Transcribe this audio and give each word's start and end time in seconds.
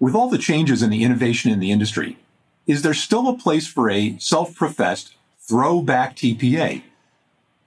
With 0.00 0.14
all 0.14 0.28
the 0.28 0.38
changes 0.38 0.80
and 0.80 0.92
the 0.92 1.02
innovation 1.02 1.50
in 1.50 1.58
the 1.58 1.72
industry, 1.72 2.18
is 2.68 2.82
there 2.82 2.94
still 2.94 3.28
a 3.28 3.36
place 3.36 3.66
for 3.66 3.90
a 3.90 4.16
self-professed 4.18 5.14
throwback 5.40 6.14
TPA? 6.14 6.82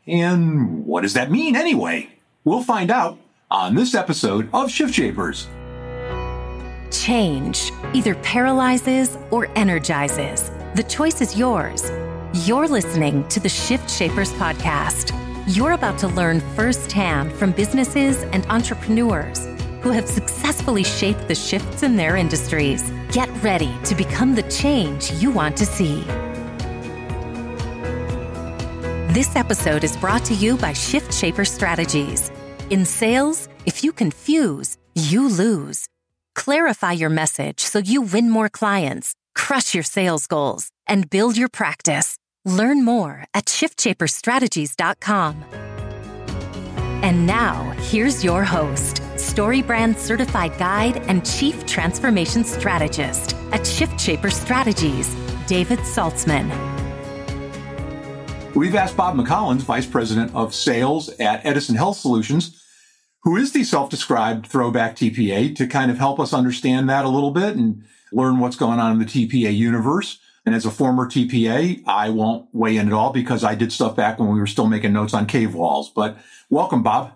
And 0.07 0.85
what 0.85 1.01
does 1.01 1.13
that 1.13 1.29
mean 1.29 1.57
anyway? 1.57 2.09
We'll 2.45 2.63
find 2.63 2.89
out 2.89 3.19
on 3.49 3.75
this 3.75 3.93
episode 3.93 4.47
of 4.53 4.71
Shift 4.71 4.93
Shapers. 4.93 5.49
Change 6.89 7.73
either 7.93 8.15
paralyzes 8.15 9.17
or 9.29 9.47
energizes. 9.57 10.51
The 10.75 10.85
choice 10.87 11.19
is 11.19 11.37
yours. 11.37 11.91
You're 12.47 12.69
listening 12.69 13.27
to 13.27 13.41
the 13.41 13.49
Shift 13.49 13.89
Shapers 13.89 14.31
podcast. 14.33 15.11
You're 15.53 15.73
about 15.73 15.99
to 15.99 16.07
learn 16.07 16.39
firsthand 16.55 17.33
from 17.33 17.51
businesses 17.51 18.23
and 18.31 18.45
entrepreneurs 18.45 19.47
who 19.81 19.89
have 19.89 20.07
successfully 20.07 20.83
shaped 20.83 21.27
the 21.27 21.35
shifts 21.35 21.83
in 21.83 21.95
their 21.95 22.15
industries. 22.15 22.83
Get 23.11 23.29
ready 23.43 23.73
to 23.85 23.95
become 23.95 24.35
the 24.35 24.43
change 24.43 25.11
you 25.13 25.31
want 25.31 25.57
to 25.57 25.65
see. 25.65 26.03
This 29.13 29.35
episode 29.35 29.83
is 29.83 29.97
brought 29.97 30.23
to 30.25 30.33
you 30.33 30.55
by 30.55 30.73
Shift 30.73 31.13
Shaper 31.13 31.43
Strategies. 31.43 32.31
In 32.69 32.85
sales, 32.85 33.49
if 33.65 33.83
you 33.83 33.91
confuse, 33.91 34.77
you 34.95 35.27
lose. 35.27 35.87
Clarify 36.35 36.93
your 36.93 37.09
message 37.09 37.59
so 37.59 37.79
you 37.79 38.03
win 38.03 38.29
more 38.29 38.49
clients, 38.49 39.15
crush 39.35 39.73
your 39.73 39.83
sales 39.83 40.27
goals, 40.27 40.69
and 40.87 41.09
build 41.09 41.35
your 41.35 41.49
practice. 41.49 42.17
Learn 42.45 42.85
more 42.85 43.25
at 43.33 43.47
shiftshaperstrategies.com. 43.47 45.70
And 47.03 47.25
now, 47.25 47.71
here's 47.79 48.23
your 48.23 48.43
host, 48.43 48.97
StoryBrand 49.15 49.97
certified 49.97 50.55
guide 50.59 50.97
and 51.07 51.25
chief 51.25 51.65
transformation 51.65 52.43
strategist 52.43 53.35
at 53.51 53.65
Shift 53.65 53.99
Shaper 53.99 54.29
Strategies, 54.29 55.15
David 55.47 55.79
Saltzman. 55.79 56.47
We've 58.53 58.75
asked 58.75 58.95
Bob 58.95 59.15
McCollins, 59.15 59.61
Vice 59.61 59.87
President 59.87 60.35
of 60.35 60.53
Sales 60.53 61.09
at 61.19 61.43
Edison 61.43 61.75
Health 61.75 61.97
Solutions, 61.97 62.63
who 63.23 63.35
is 63.35 63.51
the 63.51 63.63
self-described 63.63 64.45
throwback 64.45 64.95
TPA, 64.95 65.55
to 65.55 65.65
kind 65.65 65.89
of 65.89 65.97
help 65.97 66.19
us 66.19 66.33
understand 66.33 66.87
that 66.89 67.03
a 67.03 67.09
little 67.09 67.31
bit 67.31 67.55
and 67.55 67.83
learn 68.11 68.37
what's 68.37 68.55
going 68.55 68.79
on 68.79 68.91
in 68.91 68.99
the 68.99 69.05
TPA 69.05 69.55
universe. 69.55 70.19
And 70.45 70.55
as 70.55 70.65
a 70.65 70.71
former 70.71 71.05
TPA, 71.05 71.83
I 71.85 72.09
won't 72.09 72.47
weigh 72.51 72.77
in 72.77 72.87
at 72.87 72.93
all 72.93 73.11
because 73.11 73.43
I 73.43 73.53
did 73.53 73.71
stuff 73.71 73.95
back 73.95 74.19
when 74.19 74.29
we 74.29 74.39
were 74.39 74.47
still 74.47 74.67
making 74.67 74.93
notes 74.93 75.13
on 75.13 75.27
cave 75.27 75.53
walls. 75.53 75.91
But 75.95 76.17
welcome, 76.49 76.81
Bob. 76.81 77.13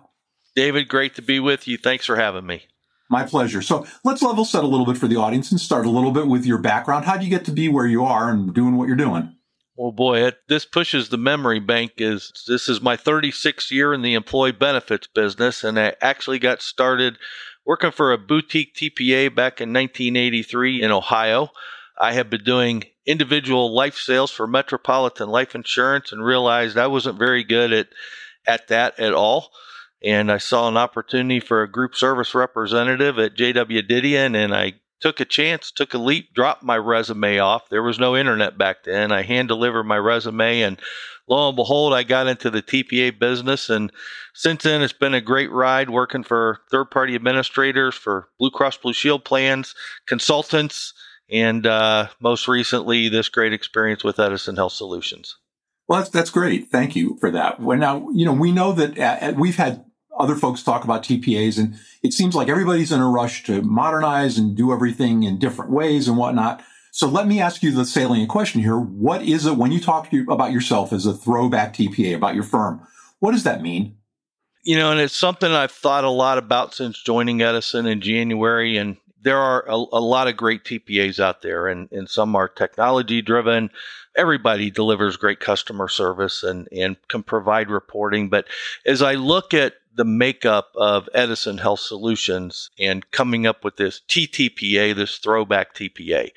David, 0.54 0.88
great 0.88 1.14
to 1.16 1.22
be 1.22 1.40
with 1.40 1.66
you. 1.66 1.76
Thanks 1.76 2.06
for 2.06 2.16
having 2.16 2.46
me. 2.46 2.66
My 3.08 3.24
pleasure. 3.24 3.62
So 3.62 3.86
let's 4.04 4.22
level 4.22 4.44
set 4.44 4.64
a 4.64 4.68
little 4.68 4.86
bit 4.86 4.96
for 4.96 5.08
the 5.08 5.16
audience 5.16 5.50
and 5.50 5.60
start 5.60 5.86
a 5.86 5.90
little 5.90 6.12
bit 6.12 6.26
with 6.26 6.46
your 6.46 6.58
background. 6.58 7.04
How'd 7.04 7.22
you 7.22 7.30
get 7.30 7.44
to 7.44 7.52
be 7.52 7.68
where 7.68 7.86
you 7.86 8.04
are 8.04 8.30
and 8.30 8.54
doing 8.54 8.76
what 8.76 8.88
you're 8.88 8.96
doing? 8.96 9.36
Well, 9.76 9.92
boy, 9.92 10.24
it, 10.24 10.38
this 10.48 10.64
pushes 10.64 11.10
the 11.10 11.18
memory 11.18 11.60
bank. 11.60 11.92
Is 11.98 12.32
this 12.48 12.68
is 12.68 12.80
my 12.80 12.96
36th 12.96 13.70
year 13.70 13.92
in 13.92 14.02
the 14.02 14.14
employee 14.14 14.52
benefits 14.52 15.06
business, 15.06 15.62
and 15.62 15.78
I 15.78 15.94
actually 16.00 16.38
got 16.38 16.62
started 16.62 17.18
working 17.66 17.90
for 17.90 18.10
a 18.10 18.18
boutique 18.18 18.74
TPA 18.74 19.34
back 19.34 19.60
in 19.60 19.72
1983 19.72 20.82
in 20.82 20.90
Ohio. 20.90 21.50
I 21.98 22.12
have 22.12 22.30
been 22.30 22.44
doing 22.44 22.84
individual 23.06 23.74
life 23.74 23.96
sales 23.96 24.30
for 24.30 24.46
Metropolitan 24.46 25.28
Life 25.28 25.54
Insurance 25.54 26.12
and 26.12 26.24
realized 26.24 26.76
I 26.76 26.88
wasn't 26.88 27.18
very 27.18 27.44
good 27.44 27.72
at 27.72 27.88
at 28.46 28.68
that 28.68 28.98
at 28.98 29.12
all. 29.12 29.50
And 30.04 30.30
I 30.30 30.38
saw 30.38 30.68
an 30.68 30.76
opportunity 30.76 31.40
for 31.40 31.62
a 31.62 31.70
group 31.70 31.94
service 31.94 32.34
representative 32.34 33.18
at 33.18 33.36
JW 33.36 33.88
Didion, 33.88 34.36
and 34.36 34.54
I 34.54 34.74
took 35.00 35.20
a 35.20 35.24
chance, 35.24 35.70
took 35.70 35.94
a 35.94 35.98
leap, 35.98 36.34
dropped 36.34 36.62
my 36.62 36.76
resume 36.76 37.38
off. 37.38 37.68
There 37.68 37.82
was 37.82 37.98
no 37.98 38.16
internet 38.16 38.58
back 38.58 38.84
then. 38.84 39.10
I 39.10 39.22
hand 39.22 39.48
delivered 39.48 39.84
my 39.84 39.98
resume, 39.98 40.62
and 40.62 40.80
lo 41.26 41.48
and 41.48 41.56
behold, 41.56 41.92
I 41.92 42.02
got 42.02 42.26
into 42.26 42.50
the 42.50 42.62
TPA 42.62 43.18
business. 43.18 43.68
And 43.68 43.90
since 44.34 44.62
then, 44.62 44.82
it's 44.82 44.92
been 44.92 45.14
a 45.14 45.20
great 45.20 45.50
ride 45.50 45.90
working 45.90 46.22
for 46.22 46.60
third 46.70 46.90
party 46.90 47.14
administrators, 47.14 47.94
for 47.94 48.28
Blue 48.38 48.50
Cross 48.50 48.78
Blue 48.78 48.92
Shield 48.92 49.24
plans, 49.24 49.74
consultants, 50.06 50.92
and 51.30 51.66
uh, 51.66 52.08
most 52.20 52.48
recently, 52.48 53.08
this 53.08 53.28
great 53.28 53.52
experience 53.52 54.04
with 54.04 54.20
Edison 54.20 54.56
Health 54.56 54.72
Solutions. 54.72 55.36
Well, 55.88 56.00
that's, 56.00 56.10
that's 56.10 56.30
great. 56.30 56.68
Thank 56.68 56.96
you 56.96 57.16
for 57.20 57.30
that. 57.30 57.60
Well, 57.60 57.78
now, 57.78 58.08
you 58.10 58.24
know, 58.24 58.32
we 58.32 58.52
know 58.52 58.72
that 58.72 58.98
uh, 58.98 59.32
we've 59.36 59.56
had 59.56 59.84
other 60.18 60.34
folks 60.34 60.62
talk 60.62 60.84
about 60.84 61.02
TPAs 61.02 61.58
and 61.58 61.74
it 62.02 62.12
seems 62.12 62.34
like 62.34 62.48
everybody's 62.48 62.90
in 62.90 63.00
a 63.00 63.08
rush 63.08 63.44
to 63.44 63.62
modernize 63.62 64.38
and 64.38 64.56
do 64.56 64.72
everything 64.72 65.22
in 65.22 65.38
different 65.38 65.70
ways 65.70 66.08
and 66.08 66.16
whatnot. 66.16 66.62
So 66.90 67.06
let 67.06 67.26
me 67.26 67.40
ask 67.40 67.62
you 67.62 67.72
the 67.72 67.84
salient 67.84 68.30
question 68.30 68.62
here. 68.62 68.78
What 68.78 69.22
is 69.22 69.44
it 69.44 69.56
when 69.56 69.70
you 69.70 69.80
talk 69.80 70.10
to, 70.10 70.24
about 70.30 70.52
yourself 70.52 70.92
as 70.92 71.04
a 71.04 71.12
throwback 71.12 71.74
TPA 71.74 72.16
about 72.16 72.34
your 72.34 72.44
firm? 72.44 72.80
What 73.18 73.32
does 73.32 73.42
that 73.44 73.60
mean? 73.60 73.96
You 74.62 74.76
know, 74.76 74.90
and 74.90 75.00
it's 75.00 75.14
something 75.14 75.52
I've 75.52 75.70
thought 75.70 76.04
a 76.04 76.10
lot 76.10 76.38
about 76.38 76.74
since 76.74 77.00
joining 77.02 77.42
Edison 77.42 77.86
in 77.86 78.00
January. 78.00 78.78
And 78.78 78.96
there 79.20 79.38
are 79.38 79.64
a, 79.68 79.74
a 79.74 80.00
lot 80.00 80.28
of 80.28 80.36
great 80.36 80.64
TPAs 80.64 81.18
out 81.18 81.42
there, 81.42 81.66
and, 81.66 81.90
and 81.90 82.08
some 82.08 82.36
are 82.36 82.48
technology 82.48 83.22
driven. 83.22 83.70
Everybody 84.16 84.70
delivers 84.70 85.16
great 85.16 85.40
customer 85.40 85.88
service 85.88 86.42
and, 86.42 86.68
and 86.72 86.96
can 87.08 87.22
provide 87.22 87.70
reporting. 87.70 88.28
But 88.28 88.46
as 88.84 89.02
I 89.02 89.14
look 89.14 89.52
at 89.52 89.74
the 89.96 90.04
makeup 90.04 90.70
of 90.76 91.08
Edison 91.14 91.58
Health 91.58 91.80
Solutions 91.80 92.70
and 92.78 93.10
coming 93.10 93.46
up 93.46 93.64
with 93.64 93.76
this 93.76 94.02
TTPA, 94.08 94.94
this 94.94 95.16
throwback 95.16 95.74
TPA. 95.74 96.30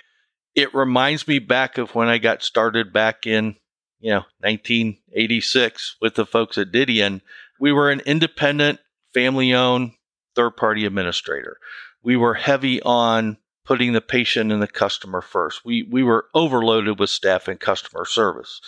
It 0.55 0.73
reminds 0.73 1.27
me 1.27 1.39
back 1.39 1.77
of 1.77 1.93
when 1.93 2.07
I 2.07 2.17
got 2.17 2.41
started 2.41 2.91
back 2.91 3.27
in, 3.27 3.57
you 3.99 4.11
know, 4.11 4.23
1986 4.39 5.97
with 6.01 6.15
the 6.15 6.25
folks 6.25 6.57
at 6.57 6.71
Didion. 6.71 7.21
We 7.59 7.71
were 7.71 7.91
an 7.91 8.01
independent, 8.01 8.79
family 9.13 9.53
owned, 9.53 9.91
third 10.35 10.51
party 10.51 10.85
administrator. 10.85 11.57
We 12.03 12.15
were 12.15 12.35
heavy 12.35 12.81
on 12.81 13.37
putting 13.65 13.93
the 13.93 14.01
patient 14.01 14.51
and 14.51 14.61
the 14.61 14.67
customer 14.67 15.21
first. 15.21 15.63
We, 15.63 15.83
we 15.83 16.01
were 16.01 16.25
overloaded 16.33 16.99
with 16.99 17.11
staff 17.11 17.47
and 17.47 17.59
customer 17.59 18.03
service. 18.03 18.61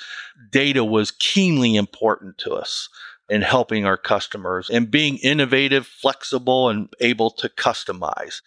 Data 0.51 0.83
was 0.83 1.09
keenly 1.09 1.75
important 1.75 2.37
to 2.39 2.53
us 2.53 2.87
in 3.27 3.41
helping 3.41 3.85
our 3.85 3.97
customers 3.97 4.69
and 4.69 4.91
being 4.91 5.17
innovative, 5.17 5.87
flexible, 5.87 6.69
and 6.69 6.89
able 6.99 7.31
to 7.31 7.49
customize. 7.49 8.41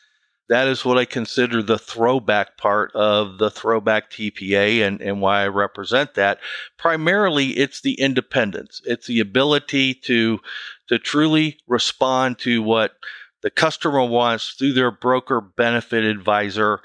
That 0.49 0.69
is 0.69 0.85
what 0.85 0.99
I 0.99 1.07
consider 1.07 1.63
the 1.63 1.79
throwback 1.79 2.59
part 2.59 2.93
of 2.95 3.39
the 3.39 3.51
throwback 3.51 4.11
TPA 4.11 4.87
and, 4.87 5.01
and 5.01 5.21
why 5.21 5.43
I 5.43 5.49
represent 5.49 6.15
that. 6.15 6.39
Primarily, 6.77 7.49
it's 7.53 7.81
the 7.81 7.95
independence. 7.95 8.83
It's 8.85 9.07
the 9.07 9.21
ability 9.21 9.95
to, 10.05 10.39
to 10.89 10.99
truly 10.99 11.59
respond 11.67 12.39
to 12.41 12.63
what 12.63 12.93
the 13.45 13.51
customer 13.51 14.03
wants 14.03 14.55
through 14.55 14.73
their 14.73 14.91
broker 14.91 15.39
benefit 15.39 16.03
advisor 16.03 16.81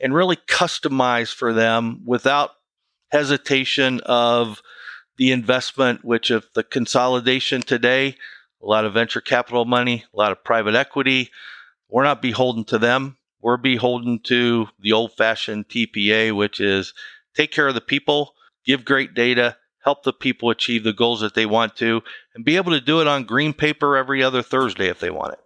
and 0.00 0.14
really 0.14 0.36
customize 0.36 1.34
for 1.34 1.52
them 1.52 2.02
without 2.06 2.52
hesitation 3.08 4.00
of 4.06 4.62
the 5.18 5.32
investment, 5.32 6.04
which 6.04 6.30
of 6.30 6.46
the 6.54 6.62
consolidation 6.62 7.62
today, 7.62 8.16
a 8.62 8.66
lot 8.66 8.84
of 8.84 8.94
venture 8.94 9.20
capital 9.20 9.64
money, 9.64 10.04
a 10.14 10.16
lot 10.16 10.30
of 10.30 10.44
private 10.44 10.76
equity. 10.76 11.30
We're 11.88 12.04
not 12.04 12.22
beholden 12.22 12.62
to 12.66 12.78
them. 12.78 13.16
We're 13.40 13.56
beholden 13.56 14.20
to 14.26 14.68
the 14.78 14.92
old 14.92 15.16
fashioned 15.16 15.68
TPA, 15.68 16.34
which 16.34 16.60
is 16.60 16.94
take 17.34 17.50
care 17.50 17.66
of 17.66 17.74
the 17.74 17.80
people, 17.80 18.34
give 18.64 18.84
great 18.84 19.14
data, 19.14 19.56
help 19.82 20.04
the 20.04 20.12
people 20.12 20.50
achieve 20.50 20.84
the 20.84 20.92
goals 20.92 21.22
that 21.22 21.34
they 21.34 21.44
want 21.44 21.74
to, 21.76 22.02
and 22.36 22.44
be 22.44 22.54
able 22.54 22.70
to 22.70 22.80
do 22.80 23.00
it 23.00 23.08
on 23.08 23.24
green 23.24 23.52
paper 23.52 23.96
every 23.96 24.22
other 24.22 24.42
Thursday 24.42 24.86
if 24.86 25.00
they 25.00 25.10
want 25.10 25.32
it. 25.32 25.43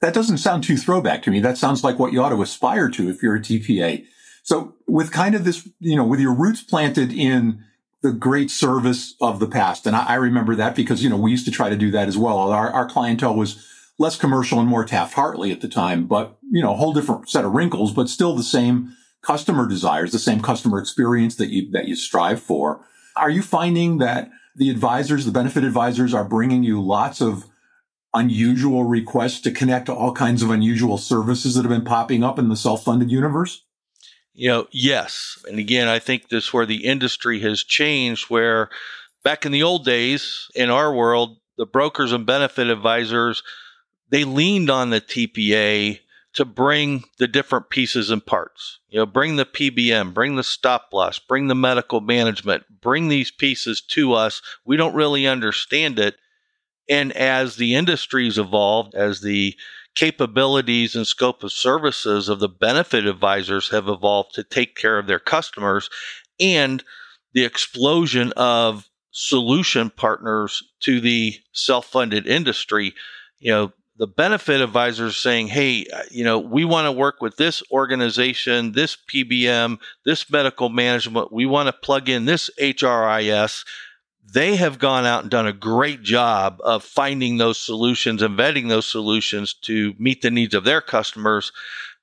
That 0.00 0.14
doesn't 0.14 0.38
sound 0.38 0.64
too 0.64 0.76
throwback 0.76 1.22
to 1.22 1.30
me. 1.30 1.40
That 1.40 1.58
sounds 1.58 1.84
like 1.84 1.98
what 1.98 2.12
you 2.12 2.22
ought 2.22 2.30
to 2.30 2.42
aspire 2.42 2.88
to 2.90 3.08
if 3.10 3.22
you're 3.22 3.36
a 3.36 3.40
TPA. 3.40 4.04
So 4.42 4.74
with 4.86 5.12
kind 5.12 5.34
of 5.34 5.44
this, 5.44 5.68
you 5.78 5.96
know, 5.96 6.04
with 6.04 6.20
your 6.20 6.34
roots 6.34 6.62
planted 6.62 7.12
in 7.12 7.62
the 8.02 8.12
great 8.12 8.50
service 8.50 9.14
of 9.20 9.40
the 9.40 9.46
past. 9.46 9.86
And 9.86 9.94
I, 9.94 10.06
I, 10.06 10.14
remember 10.14 10.54
that 10.54 10.74
because, 10.74 11.02
you 11.04 11.10
know, 11.10 11.18
we 11.18 11.30
used 11.30 11.44
to 11.44 11.50
try 11.50 11.68
to 11.68 11.76
do 11.76 11.90
that 11.90 12.08
as 12.08 12.16
well. 12.16 12.38
Our, 12.50 12.70
our 12.70 12.88
clientele 12.88 13.36
was 13.36 13.66
less 13.98 14.16
commercial 14.16 14.58
and 14.58 14.68
more 14.68 14.86
Taft 14.86 15.12
Hartley 15.12 15.52
at 15.52 15.60
the 15.60 15.68
time, 15.68 16.06
but, 16.06 16.38
you 16.50 16.62
know, 16.62 16.72
a 16.72 16.76
whole 16.76 16.94
different 16.94 17.28
set 17.28 17.44
of 17.44 17.52
wrinkles, 17.52 17.92
but 17.92 18.08
still 18.08 18.34
the 18.34 18.42
same 18.42 18.96
customer 19.20 19.68
desires, 19.68 20.12
the 20.12 20.18
same 20.18 20.40
customer 20.40 20.78
experience 20.78 21.36
that 21.36 21.50
you, 21.50 21.70
that 21.72 21.88
you 21.88 21.94
strive 21.94 22.40
for. 22.40 22.86
Are 23.16 23.28
you 23.28 23.42
finding 23.42 23.98
that 23.98 24.30
the 24.56 24.70
advisors, 24.70 25.26
the 25.26 25.32
benefit 25.32 25.62
advisors 25.62 26.14
are 26.14 26.24
bringing 26.24 26.62
you 26.62 26.82
lots 26.82 27.20
of 27.20 27.44
unusual 28.12 28.84
requests 28.84 29.40
to 29.42 29.50
connect 29.50 29.86
to 29.86 29.94
all 29.94 30.12
kinds 30.12 30.42
of 30.42 30.50
unusual 30.50 30.98
services 30.98 31.54
that 31.54 31.62
have 31.62 31.70
been 31.70 31.84
popping 31.84 32.24
up 32.24 32.38
in 32.38 32.48
the 32.48 32.56
self-funded 32.56 33.10
universe? 33.10 33.64
You 34.32 34.48
know, 34.48 34.68
yes. 34.70 35.38
And 35.48 35.58
again, 35.58 35.88
I 35.88 35.98
think 35.98 36.28
this 36.28 36.44
is 36.44 36.52
where 36.52 36.66
the 36.66 36.84
industry 36.84 37.40
has 37.40 37.62
changed 37.62 38.30
where 38.30 38.70
back 39.22 39.44
in 39.44 39.52
the 39.52 39.62
old 39.62 39.84
days 39.84 40.48
in 40.54 40.70
our 40.70 40.94
world, 40.94 41.38
the 41.56 41.66
brokers 41.66 42.12
and 42.12 42.24
benefit 42.24 42.68
advisors, 42.68 43.42
they 44.08 44.24
leaned 44.24 44.70
on 44.70 44.90
the 44.90 45.00
TPA 45.00 46.00
to 46.32 46.44
bring 46.44 47.04
the 47.18 47.28
different 47.28 47.70
pieces 47.70 48.10
and 48.10 48.24
parts. 48.24 48.78
You 48.88 49.00
know, 49.00 49.06
bring 49.06 49.36
the 49.36 49.44
PBM, 49.44 50.14
bring 50.14 50.36
the 50.36 50.44
stop 50.44 50.88
loss, 50.92 51.18
bring 51.18 51.48
the 51.48 51.54
medical 51.54 52.00
management, 52.00 52.64
bring 52.80 53.08
these 53.08 53.30
pieces 53.30 53.80
to 53.88 54.14
us. 54.14 54.40
We 54.64 54.76
don't 54.76 54.94
really 54.94 55.26
understand 55.26 55.98
it. 55.98 56.16
And 56.88 57.12
as 57.12 57.56
the 57.56 57.74
industry's 57.74 58.38
evolved, 58.38 58.94
as 58.94 59.20
the 59.20 59.54
capabilities 59.94 60.94
and 60.94 61.06
scope 61.06 61.42
of 61.42 61.52
services 61.52 62.28
of 62.28 62.40
the 62.40 62.48
benefit 62.48 63.06
advisors 63.06 63.68
have 63.70 63.88
evolved 63.88 64.34
to 64.34 64.44
take 64.44 64.76
care 64.76 64.98
of 64.98 65.06
their 65.06 65.18
customers, 65.18 65.90
and 66.38 66.82
the 67.32 67.44
explosion 67.44 68.32
of 68.36 68.88
solution 69.12 69.90
partners 69.90 70.62
to 70.80 71.00
the 71.00 71.34
self 71.52 71.86
funded 71.86 72.26
industry, 72.26 72.94
you 73.38 73.50
know, 73.50 73.72
the 74.00 74.06
benefit 74.06 74.62
advisors 74.62 75.18
saying, 75.18 75.48
hey, 75.48 75.84
uh, 75.92 76.02
you 76.10 76.24
know, 76.24 76.38
we 76.38 76.64
want 76.64 76.86
to 76.86 76.92
work 76.92 77.20
with 77.20 77.36
this 77.36 77.62
organization, 77.70 78.72
this 78.72 78.96
PBM, 79.12 79.78
this 80.06 80.30
medical 80.30 80.70
management. 80.70 81.30
We 81.30 81.44
want 81.44 81.66
to 81.66 81.72
plug 81.74 82.08
in 82.08 82.24
this 82.24 82.48
HRIS. 82.58 83.66
They 84.22 84.56
have 84.56 84.78
gone 84.78 85.06
out 85.06 85.22
and 85.22 85.30
done 85.30 85.46
a 85.46 85.52
great 85.52 86.02
job 86.02 86.60
of 86.62 86.84
finding 86.84 87.36
those 87.38 87.58
solutions 87.58 88.22
and 88.22 88.38
vetting 88.38 88.68
those 88.68 88.86
solutions 88.86 89.54
to 89.62 89.94
meet 89.98 90.22
the 90.22 90.30
needs 90.30 90.54
of 90.54 90.64
their 90.64 90.80
customers. 90.80 91.52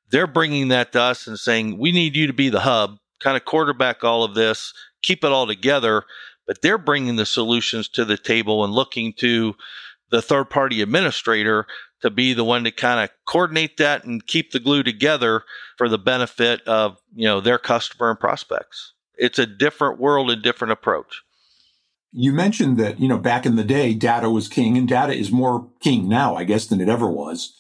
They're 0.09 0.27
bringing 0.27 0.67
that 0.69 0.91
to 0.93 1.01
us 1.01 1.27
and 1.27 1.39
saying, 1.39 1.77
we 1.77 1.91
need 1.91 2.15
you 2.15 2.27
to 2.27 2.33
be 2.33 2.49
the 2.49 2.61
hub, 2.61 2.97
kind 3.19 3.37
of 3.37 3.45
quarterback 3.45 4.03
all 4.03 4.23
of 4.23 4.35
this, 4.35 4.73
keep 5.01 5.23
it 5.23 5.31
all 5.31 5.47
together. 5.47 6.03
But 6.45 6.61
they're 6.61 6.77
bringing 6.77 7.17
the 7.17 7.25
solutions 7.25 7.89
to 7.89 8.05
the 8.05 8.17
table 8.17 8.63
and 8.63 8.73
looking 8.73 9.13
to 9.17 9.55
the 10.09 10.21
third 10.21 10.49
party 10.49 10.81
administrator 10.81 11.67
to 12.01 12.09
be 12.09 12.33
the 12.33 12.43
one 12.43 12.63
to 12.63 12.71
kind 12.71 13.03
of 13.03 13.09
coordinate 13.25 13.77
that 13.77 14.03
and 14.05 14.25
keep 14.25 14.51
the 14.51 14.59
glue 14.59 14.83
together 14.83 15.43
for 15.77 15.89
the 15.89 15.97
benefit 15.97 16.61
of 16.67 16.97
you 17.15 17.25
know 17.25 17.41
their 17.41 17.57
customer 17.57 18.09
and 18.09 18.19
prospects 18.19 18.93
it's 19.15 19.39
a 19.39 19.45
different 19.45 19.99
world 19.99 20.29
and 20.29 20.41
different 20.41 20.71
approach 20.71 21.23
you 22.11 22.31
mentioned 22.31 22.77
that 22.77 22.99
you 22.99 23.07
know 23.07 23.17
back 23.17 23.45
in 23.45 23.55
the 23.55 23.63
day 23.63 23.93
data 23.93 24.29
was 24.29 24.47
king 24.47 24.77
and 24.77 24.87
data 24.87 25.13
is 25.13 25.31
more 25.31 25.69
king 25.79 26.07
now 26.07 26.35
i 26.35 26.43
guess 26.43 26.67
than 26.67 26.81
it 26.81 26.89
ever 26.89 27.09
was 27.09 27.55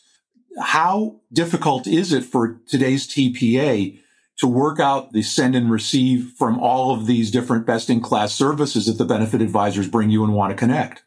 how 0.59 1.15
difficult 1.31 1.85
is 1.87 2.11
it 2.11 2.23
for 2.23 2.59
today's 2.67 3.07
tpa 3.07 3.99
to 4.37 4.47
work 4.47 4.79
out 4.79 5.13
the 5.13 5.21
send 5.23 5.55
and 5.55 5.71
receive 5.71 6.31
from 6.37 6.59
all 6.59 6.93
of 6.93 7.07
these 7.07 7.31
different 7.31 7.65
best 7.65 7.89
in 7.89 7.99
class 8.01 8.33
services 8.33 8.85
that 8.85 8.97
the 8.97 9.05
benefit 9.05 9.41
advisors 9.41 9.87
bring 9.87 10.09
you 10.09 10.23
and 10.23 10.33
want 10.33 10.51
to 10.51 10.55
connect 10.55 11.03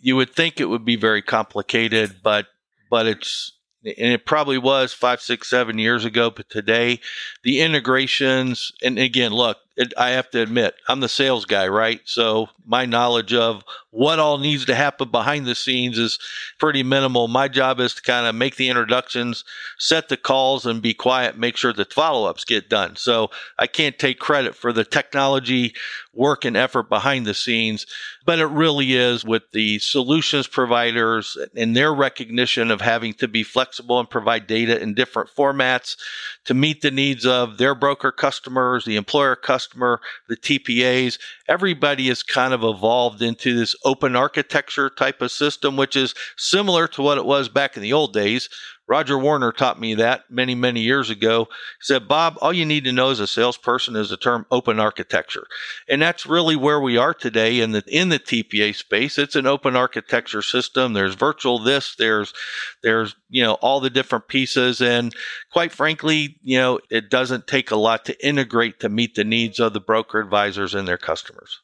you 0.00 0.16
would 0.16 0.34
think 0.34 0.60
it 0.60 0.68
would 0.68 0.84
be 0.84 0.96
very 0.96 1.22
complicated, 1.22 2.16
but 2.22 2.46
but 2.90 3.06
it's 3.06 3.52
and 3.84 4.12
it 4.12 4.26
probably 4.26 4.58
was 4.58 4.92
five, 4.92 5.20
six, 5.20 5.48
seven 5.48 5.78
years 5.78 6.04
ago. 6.04 6.30
But 6.30 6.50
today, 6.50 7.00
the 7.44 7.60
integrations, 7.60 8.72
and 8.82 8.98
again, 8.98 9.32
look, 9.32 9.58
it, 9.80 9.94
I 9.96 10.10
have 10.10 10.30
to 10.32 10.42
admit, 10.42 10.74
I'm 10.88 11.00
the 11.00 11.08
sales 11.08 11.46
guy, 11.46 11.66
right? 11.66 12.00
So 12.04 12.50
my 12.66 12.84
knowledge 12.84 13.32
of 13.32 13.64
what 13.90 14.18
all 14.18 14.36
needs 14.36 14.66
to 14.66 14.74
happen 14.74 15.10
behind 15.10 15.46
the 15.46 15.54
scenes 15.54 15.98
is 15.98 16.18
pretty 16.58 16.82
minimal. 16.82 17.28
My 17.28 17.48
job 17.48 17.80
is 17.80 17.94
to 17.94 18.02
kind 18.02 18.26
of 18.26 18.34
make 18.34 18.56
the 18.56 18.68
introductions, 18.68 19.42
set 19.78 20.10
the 20.10 20.18
calls, 20.18 20.66
and 20.66 20.82
be 20.82 20.92
quiet, 20.92 21.38
make 21.38 21.56
sure 21.56 21.72
the 21.72 21.86
follow 21.86 22.28
ups 22.28 22.44
get 22.44 22.68
done. 22.68 22.96
So 22.96 23.30
I 23.58 23.66
can't 23.66 23.98
take 23.98 24.18
credit 24.18 24.54
for 24.54 24.70
the 24.70 24.84
technology 24.84 25.74
work 26.12 26.44
and 26.44 26.56
effort 26.56 26.90
behind 26.90 27.26
the 27.26 27.34
scenes, 27.34 27.86
but 28.26 28.38
it 28.38 28.46
really 28.46 28.92
is 28.92 29.24
with 29.24 29.44
the 29.52 29.78
solutions 29.78 30.46
providers 30.46 31.38
and 31.56 31.74
their 31.74 31.94
recognition 31.94 32.70
of 32.70 32.82
having 32.82 33.14
to 33.14 33.28
be 33.28 33.42
flexible 33.42 33.98
and 33.98 34.10
provide 34.10 34.46
data 34.46 34.80
in 34.80 34.92
different 34.92 35.30
formats 35.30 35.96
to 36.44 36.52
meet 36.52 36.82
the 36.82 36.90
needs 36.90 37.24
of 37.24 37.58
their 37.58 37.74
broker 37.74 38.12
customers, 38.12 38.84
the 38.84 38.96
employer 38.96 39.36
customer, 39.70 40.00
the 40.28 40.36
TPAs. 40.36 41.18
Everybody 41.48 42.08
has 42.08 42.22
kind 42.22 42.52
of 42.52 42.64
evolved 42.64 43.22
into 43.22 43.56
this 43.56 43.76
open 43.84 44.16
architecture 44.16 44.90
type 44.90 45.22
of 45.22 45.30
system, 45.30 45.76
which 45.76 45.96
is 45.96 46.14
similar 46.36 46.88
to 46.88 47.02
what 47.02 47.18
it 47.18 47.24
was 47.24 47.48
back 47.48 47.76
in 47.76 47.82
the 47.82 47.92
old 47.92 48.12
days 48.12 48.48
Roger 48.90 49.16
Warner 49.16 49.52
taught 49.52 49.78
me 49.78 49.94
that 49.94 50.24
many, 50.28 50.56
many 50.56 50.80
years 50.80 51.10
ago. 51.10 51.44
He 51.44 51.84
said, 51.84 52.08
Bob, 52.08 52.36
all 52.40 52.52
you 52.52 52.66
need 52.66 52.82
to 52.86 52.92
know 52.92 53.10
as 53.10 53.20
a 53.20 53.26
salesperson 53.28 53.94
is 53.94 54.10
the 54.10 54.16
term 54.16 54.46
open 54.50 54.80
architecture. 54.80 55.46
And 55.88 56.02
that's 56.02 56.26
really 56.26 56.56
where 56.56 56.80
we 56.80 56.96
are 56.96 57.14
today 57.14 57.60
in 57.60 57.70
the 57.70 57.84
in 57.86 58.08
the 58.08 58.18
TPA 58.18 58.74
space. 58.74 59.16
It's 59.16 59.36
an 59.36 59.46
open 59.46 59.76
architecture 59.76 60.42
system. 60.42 60.92
There's 60.92 61.14
virtual 61.14 61.60
this, 61.60 61.94
there's 61.94 62.34
there's, 62.82 63.14
you 63.28 63.44
know, 63.44 63.54
all 63.54 63.78
the 63.78 63.90
different 63.90 64.26
pieces. 64.26 64.82
And 64.82 65.14
quite 65.52 65.70
frankly, 65.70 66.40
you 66.42 66.58
know, 66.58 66.80
it 66.90 67.10
doesn't 67.10 67.46
take 67.46 67.70
a 67.70 67.76
lot 67.76 68.04
to 68.06 68.26
integrate 68.26 68.80
to 68.80 68.88
meet 68.88 69.14
the 69.14 69.22
needs 69.22 69.60
of 69.60 69.72
the 69.72 69.80
broker 69.80 70.18
advisors 70.18 70.74
and 70.74 70.88
their 70.88 70.98
customers. 70.98 71.60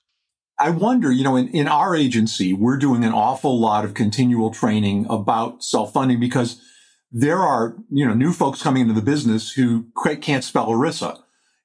I 0.60 0.70
wonder, 0.70 1.10
you 1.10 1.24
know, 1.24 1.34
in, 1.34 1.48
in 1.48 1.66
our 1.66 1.96
agency, 1.96 2.52
we're 2.52 2.78
doing 2.78 3.04
an 3.04 3.12
awful 3.12 3.58
lot 3.58 3.84
of 3.84 3.94
continual 3.94 4.50
training 4.50 5.06
about 5.10 5.64
self 5.64 5.92
funding 5.92 6.20
because 6.20 6.62
there 7.18 7.38
are, 7.38 7.74
you 7.90 8.06
know, 8.06 8.12
new 8.12 8.30
folks 8.30 8.62
coming 8.62 8.82
into 8.82 8.92
the 8.92 9.00
business 9.00 9.50
who 9.52 9.86
can't 10.20 10.44
spell 10.44 10.68
ERISA. 10.68 11.18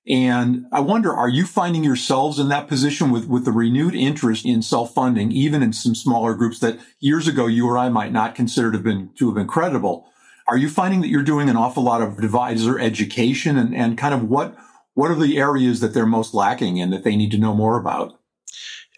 And 0.08 0.66
I 0.72 0.80
wonder, 0.80 1.14
are 1.14 1.28
you 1.28 1.46
finding 1.46 1.84
yourselves 1.84 2.40
in 2.40 2.48
that 2.48 2.70
position 2.70 3.12
with, 3.12 3.28
with 3.28 3.44
the 3.44 3.52
renewed 3.52 3.94
interest 3.94 4.46
in 4.46 4.62
self-funding, 4.62 5.34
even 5.34 5.62
in 5.62 5.74
some 5.74 5.94
smaller 5.94 6.36
groups 6.36 6.60
that 6.60 6.80
years 7.02 7.28
ago 7.28 7.48
you 7.48 7.68
or 7.68 7.78
I 7.78 7.90
might 7.90 8.14
not 8.14 8.34
consider 8.34 8.72
to 8.72 8.78
have 8.78 8.84
been, 8.86 9.10
to 9.18 9.26
have 9.26 9.36
been 9.36 9.48
credible? 9.48 10.06
Are 10.48 10.58
you 10.58 10.70
finding 10.70 11.02
that 11.02 11.10
you're 11.10 11.22
doing 11.22 11.50
an 11.50 11.58
awful 11.58 11.84
lot 11.84 12.02
of 12.02 12.18
advisor 12.18 12.80
education 12.80 13.58
and, 13.58 13.76
and 13.76 13.98
kind 13.98 14.14
of 14.14 14.30
what, 14.30 14.56
what 14.94 15.12
are 15.12 15.16
the 15.16 15.38
areas 15.38 15.82
that 15.82 15.94
they're 15.94 16.06
most 16.06 16.34
lacking 16.34 16.78
in 16.78 16.92
that 16.92 17.04
they 17.04 17.18
need 17.18 17.32
to 17.32 17.38
know 17.38 17.54
more 17.54 17.78
about? 17.78 18.18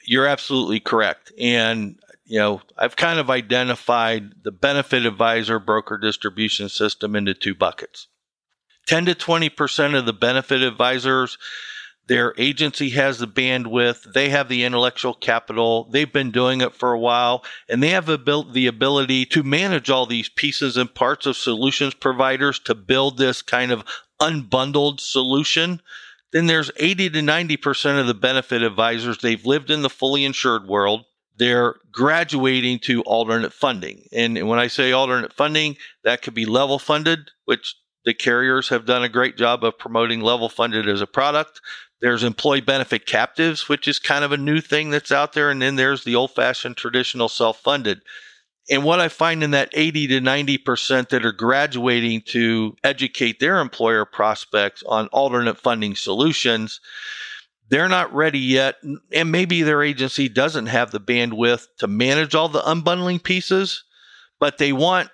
You're 0.06 0.28
absolutely 0.28 0.80
correct. 0.80 1.32
And 1.40 2.00
you 2.26 2.40
know, 2.40 2.62
I've 2.78 2.96
kind 2.96 3.20
of 3.20 3.30
identified 3.30 4.44
the 4.44 4.52
benefit 4.52 5.06
advisor 5.06 5.60
broker 5.60 5.98
distribution 5.98 6.70
system 6.70 7.16
into 7.16 7.34
two 7.34 7.56
buckets. 7.56 8.08
10 8.88 9.06
to 9.06 9.16
20% 9.16 9.98
of 9.98 10.06
the 10.06 10.14
benefit 10.14 10.62
advisors, 10.62 11.38
their 12.08 12.34
agency 12.38 12.90
has 12.90 13.20
the 13.20 13.28
bandwidth, 13.28 14.14
they 14.14 14.30
have 14.30 14.50
the 14.50 14.64
intellectual 14.64 15.14
capital, 15.14 15.86
they've 15.92 16.12
been 16.12 16.32
doing 16.32 16.60
it 16.60 16.76
for 16.76 16.92
a 16.92 17.00
while, 17.00 17.46
and 17.70 17.82
they 17.82 17.90
have 17.90 18.08
the 18.08 18.68
ability 18.68 19.26
to 19.26 19.44
manage 19.44 19.90
all 19.90 20.06
these 20.06 20.28
pieces 20.28 20.76
and 20.76 20.94
parts 20.94 21.26
of 21.26 21.38
solutions 21.38 21.94
providers 21.94 22.60
to 22.60 22.76
build 22.76 23.18
this 23.18 23.42
kind 23.42 23.72
of 23.72 23.86
unbundled 24.22 25.00
solution. 25.00 25.82
Then 26.34 26.48
there's 26.48 26.72
80 26.76 27.12
to 27.12 27.20
90% 27.20 28.00
of 28.00 28.08
the 28.08 28.14
benefit 28.14 28.64
advisors, 28.64 29.20
they've 29.20 29.46
lived 29.46 29.70
in 29.70 29.82
the 29.82 29.90
fully 29.90 30.26
insured 30.26 30.68
world 30.68 31.06
they're 31.38 31.76
graduating 31.92 32.80
to 32.80 33.02
alternate 33.04 33.54
funding. 33.54 34.08
And 34.12 34.48
when 34.48 34.60
I 34.60 34.68
say 34.68 34.92
alternate 34.92 35.34
funding, 35.34 35.78
that 36.04 36.22
could 36.22 36.34
be 36.34 36.46
level 36.46 36.80
funded, 36.80 37.32
which 37.46 37.76
the 38.06 38.14
carriers 38.14 38.70
have 38.70 38.86
done 38.86 39.04
a 39.04 39.10
great 39.10 39.38
job 39.38 39.64
of 39.64 39.78
promoting 39.78 40.22
level 40.22 40.50
funded 40.50 40.88
as 40.88 41.02
a 41.02 41.08
product. 41.08 41.62
There's 42.02 42.24
employee 42.24 42.62
benefit 42.62 43.06
captives, 43.06 43.70
which 43.70 43.88
is 43.88 43.98
kind 43.98 44.26
of 44.26 44.32
a 44.32 44.38
new 44.38 44.60
thing 44.60 44.90
that's 44.90 45.12
out 45.12 45.34
there. 45.34 45.50
And 45.50 45.62
then 45.62 45.78
there's 45.78 46.04
the 46.04 46.16
old 46.16 46.32
fashioned 46.32 46.78
traditional 46.78 47.30
self 47.30 47.60
funded. 47.60 48.02
And 48.70 48.84
what 48.84 49.00
I 49.00 49.10
find 49.10 49.44
in 49.44 49.52
that 49.52 49.70
80 49.74 50.08
to 50.08 50.22
90% 50.22 51.10
that 51.10 51.26
are 51.26 51.34
graduating 51.34 52.22
to 52.28 52.76
educate 52.84 53.40
their 53.40 53.60
employer 53.60 54.06
prospects 54.06 54.84
on 54.84 55.08
alternate 55.08 55.58
funding 55.58 55.96
solutions, 55.96 56.80
they're 57.70 57.90
not 57.90 58.14
ready 58.14 58.40
yet, 58.40 58.76
and 59.12 59.32
maybe 59.32 59.64
their 59.64 59.82
agency 59.84 60.30
doesn't 60.30 60.68
have 60.68 60.92
the 60.92 61.00
bandwidth 61.00 61.68
to 61.80 61.88
manage 61.88 62.36
all 62.36 62.50
the 62.50 62.62
unbundling 62.62 63.24
pieces, 63.24 63.84
but 64.40 64.58
they 64.58 64.74
want 64.74 65.10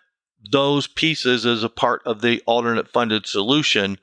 those 0.52 0.88
pieces 0.88 1.46
as 1.46 1.64
a 1.64 1.70
part 1.70 2.02
of 2.06 2.22
the 2.22 2.42
alternate 2.46 2.88
funded 2.90 3.28
solution. 3.28 3.98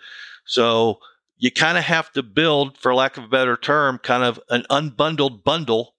So 0.45 1.01
you 1.39 1.51
kind 1.51 1.77
of 1.77 1.85
have 1.85 2.13
to 2.13 2.23
build, 2.23 2.79
for 2.79 2.95
lack 2.95 3.17
of 3.17 3.25
a 3.25 3.29
better 3.29 3.57
term, 3.57 3.99
kind 3.99 4.23
of 4.23 4.41
an 4.49 4.65
unbundled 4.71 5.45
bundle 5.45 5.95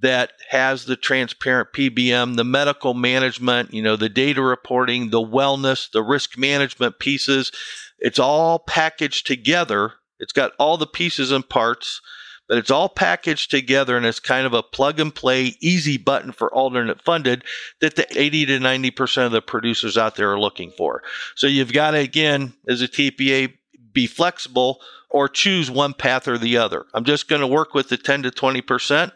that 0.00 0.32
has 0.50 0.84
the 0.84 0.96
transparent 0.96 1.72
PBM, 1.72 2.36
the 2.36 2.44
medical 2.44 2.94
management, 2.94 3.72
you 3.72 3.82
know, 3.82 3.96
the 3.96 4.08
data 4.08 4.42
reporting, 4.42 5.10
the 5.10 5.24
wellness, 5.24 5.90
the 5.90 6.02
risk 6.02 6.36
management 6.36 6.98
pieces. 6.98 7.50
It's 7.98 8.18
all 8.18 8.58
packaged 8.58 9.26
together 9.26 9.94
it's 10.18 10.32
got 10.32 10.52
all 10.58 10.76
the 10.76 10.86
pieces 10.86 11.30
and 11.30 11.48
parts, 11.48 12.00
but 12.48 12.58
it's 12.58 12.70
all 12.70 12.88
packaged 12.88 13.50
together 13.50 13.96
and 13.96 14.04
it's 14.04 14.20
kind 14.20 14.46
of 14.46 14.52
a 14.52 14.62
plug 14.62 15.00
and 15.00 15.14
play, 15.14 15.56
easy 15.60 15.96
button 15.96 16.32
for 16.32 16.52
alternate 16.54 17.02
funded 17.02 17.44
that 17.80 17.96
the 17.96 18.06
80 18.18 18.46
to 18.46 18.58
90% 18.58 19.26
of 19.26 19.32
the 19.32 19.42
producers 19.42 19.96
out 19.96 20.16
there 20.16 20.32
are 20.32 20.40
looking 20.40 20.70
for. 20.76 21.02
So 21.36 21.46
you've 21.46 21.72
got 21.72 21.92
to, 21.92 21.98
again, 21.98 22.54
as 22.68 22.82
a 22.82 22.88
TPA, 22.88 23.54
be 23.92 24.06
flexible 24.06 24.80
or 25.08 25.28
choose 25.28 25.70
one 25.70 25.94
path 25.94 26.26
or 26.26 26.36
the 26.36 26.56
other. 26.56 26.84
I'm 26.92 27.04
just 27.04 27.28
going 27.28 27.40
to 27.40 27.46
work 27.46 27.72
with 27.72 27.88
the 27.88 27.96
10 27.96 28.24
to 28.24 28.30
20%, 28.30 29.12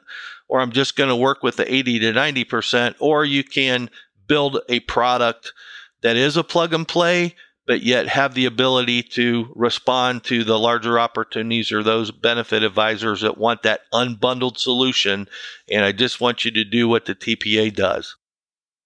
or 0.48 0.60
I'm 0.60 0.72
just 0.72 0.96
going 0.96 1.10
to 1.10 1.16
work 1.16 1.42
with 1.42 1.56
the 1.56 1.72
80 1.72 1.98
to 1.98 2.12
90%, 2.12 2.94
or 3.00 3.24
you 3.24 3.42
can 3.44 3.90
build 4.26 4.60
a 4.68 4.80
product 4.80 5.52
that 6.02 6.16
is 6.16 6.36
a 6.36 6.44
plug 6.44 6.72
and 6.72 6.86
play, 6.86 7.34
but 7.68 7.82
yet 7.82 8.08
have 8.08 8.32
the 8.32 8.46
ability 8.46 9.02
to 9.02 9.52
respond 9.54 10.24
to 10.24 10.42
the 10.42 10.58
larger 10.58 10.98
opportunities 10.98 11.70
or 11.70 11.82
those 11.82 12.10
benefit 12.10 12.62
advisors 12.62 13.20
that 13.20 13.36
want 13.36 13.62
that 13.62 13.82
unbundled 13.92 14.56
solution. 14.56 15.28
And 15.70 15.84
I 15.84 15.92
just 15.92 16.18
want 16.18 16.46
you 16.46 16.50
to 16.52 16.64
do 16.64 16.88
what 16.88 17.04
the 17.04 17.14
TPA 17.14 17.74
does. 17.74 18.16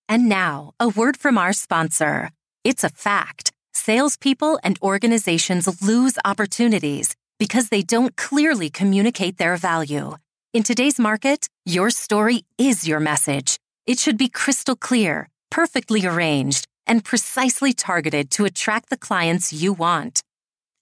And 0.08 0.28
now, 0.28 0.72
a 0.80 0.88
word 0.88 1.16
from 1.16 1.38
our 1.38 1.52
sponsor. 1.52 2.32
It's 2.64 2.82
a 2.82 2.88
fact. 2.88 3.52
Salespeople 3.72 4.58
and 4.64 4.78
organizations 4.82 5.80
lose 5.80 6.18
opportunities 6.24 7.14
because 7.38 7.68
they 7.68 7.82
don't 7.82 8.16
clearly 8.16 8.68
communicate 8.68 9.38
their 9.38 9.56
value. 9.56 10.16
In 10.52 10.64
today's 10.64 10.98
market, 10.98 11.46
your 11.64 11.90
story 11.90 12.44
is 12.58 12.86
your 12.86 13.00
message. 13.00 13.58
It 13.86 14.00
should 14.00 14.18
be 14.18 14.28
crystal 14.28 14.76
clear, 14.76 15.28
perfectly 15.50 16.04
arranged, 16.04 16.66
and 16.86 17.04
precisely 17.04 17.72
targeted 17.72 18.30
to 18.32 18.44
attract 18.44 18.90
the 18.90 18.96
clients 18.96 19.52
you 19.52 19.72
want. 19.72 20.22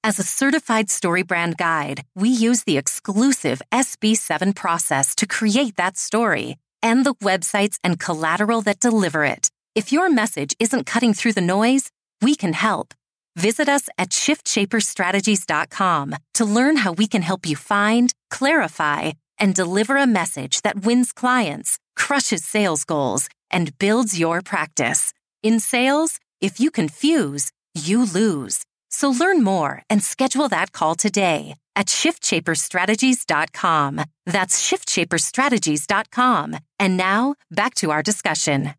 As 0.03 0.19
a 0.19 0.23
certified 0.23 0.89
StoryBrand 0.89 1.59
guide, 1.59 2.05
we 2.15 2.31
use 2.31 2.65
the 2.65 2.79
exclusive 2.79 3.61
SB7 3.71 4.57
process 4.57 5.15
to 5.17 5.27
create 5.27 5.77
that 5.77 5.99
story 5.99 6.57
and 6.83 7.05
the 7.05 7.15
websites 7.17 7.79
and 7.85 7.99
collateral 7.99 8.63
that 8.63 8.81
deliver 8.81 9.25
it. 9.25 9.51
If 9.75 9.93
your 9.93 10.09
message 10.09 10.57
isn't 10.59 10.87
cutting 10.87 11.13
through 11.15 11.35
the 11.35 11.43
noise, 11.43 11.91
we 12.23 12.35
can 12.35 12.55
help. 12.55 12.95
Visit 13.37 13.69
us 13.69 13.89
at 13.97 14.11
shiftshaperstrategies.com 14.11 16.17
to 16.35 16.45
learn 16.45 16.77
how 16.77 16.93
we 16.93 17.07
can 17.07 17.23
help 17.23 17.47
you 17.47 17.57
find, 17.57 18.13
clarify, 18.31 19.13
and 19.39 19.55
deliver 19.55 19.97
a 19.97 20.07
message 20.07 20.63
that 20.63 20.85
wins 20.85 21.13
clients, 21.13 21.79
crushes 21.95 22.45
sales 22.45 22.85
goals, 22.85 23.29
and 23.51 23.79
builds 23.79 24.19
your 24.19 24.43
practice. 24.43 25.13
In 25.43 25.59
sales, 25.59 26.21
if 26.41 26.61
you 26.61 26.71
confuse, 26.71 27.51
you 27.75 28.05
lose. 28.05 28.65
So 28.91 29.11
learn 29.11 29.43
more 29.43 29.83
and 29.89 30.03
schedule 30.03 30.49
that 30.49 30.73
call 30.73 30.95
today 30.95 31.57
at 31.77 31.87
shiftshaperstrategies.com. 31.87 34.03
That's 34.27 34.71
shiftshaperstrategies.com. 34.71 36.57
And 36.79 36.97
now 36.97 37.35
back 37.51 37.75
to 37.77 37.91
our 37.91 38.03
discussion. 38.03 38.75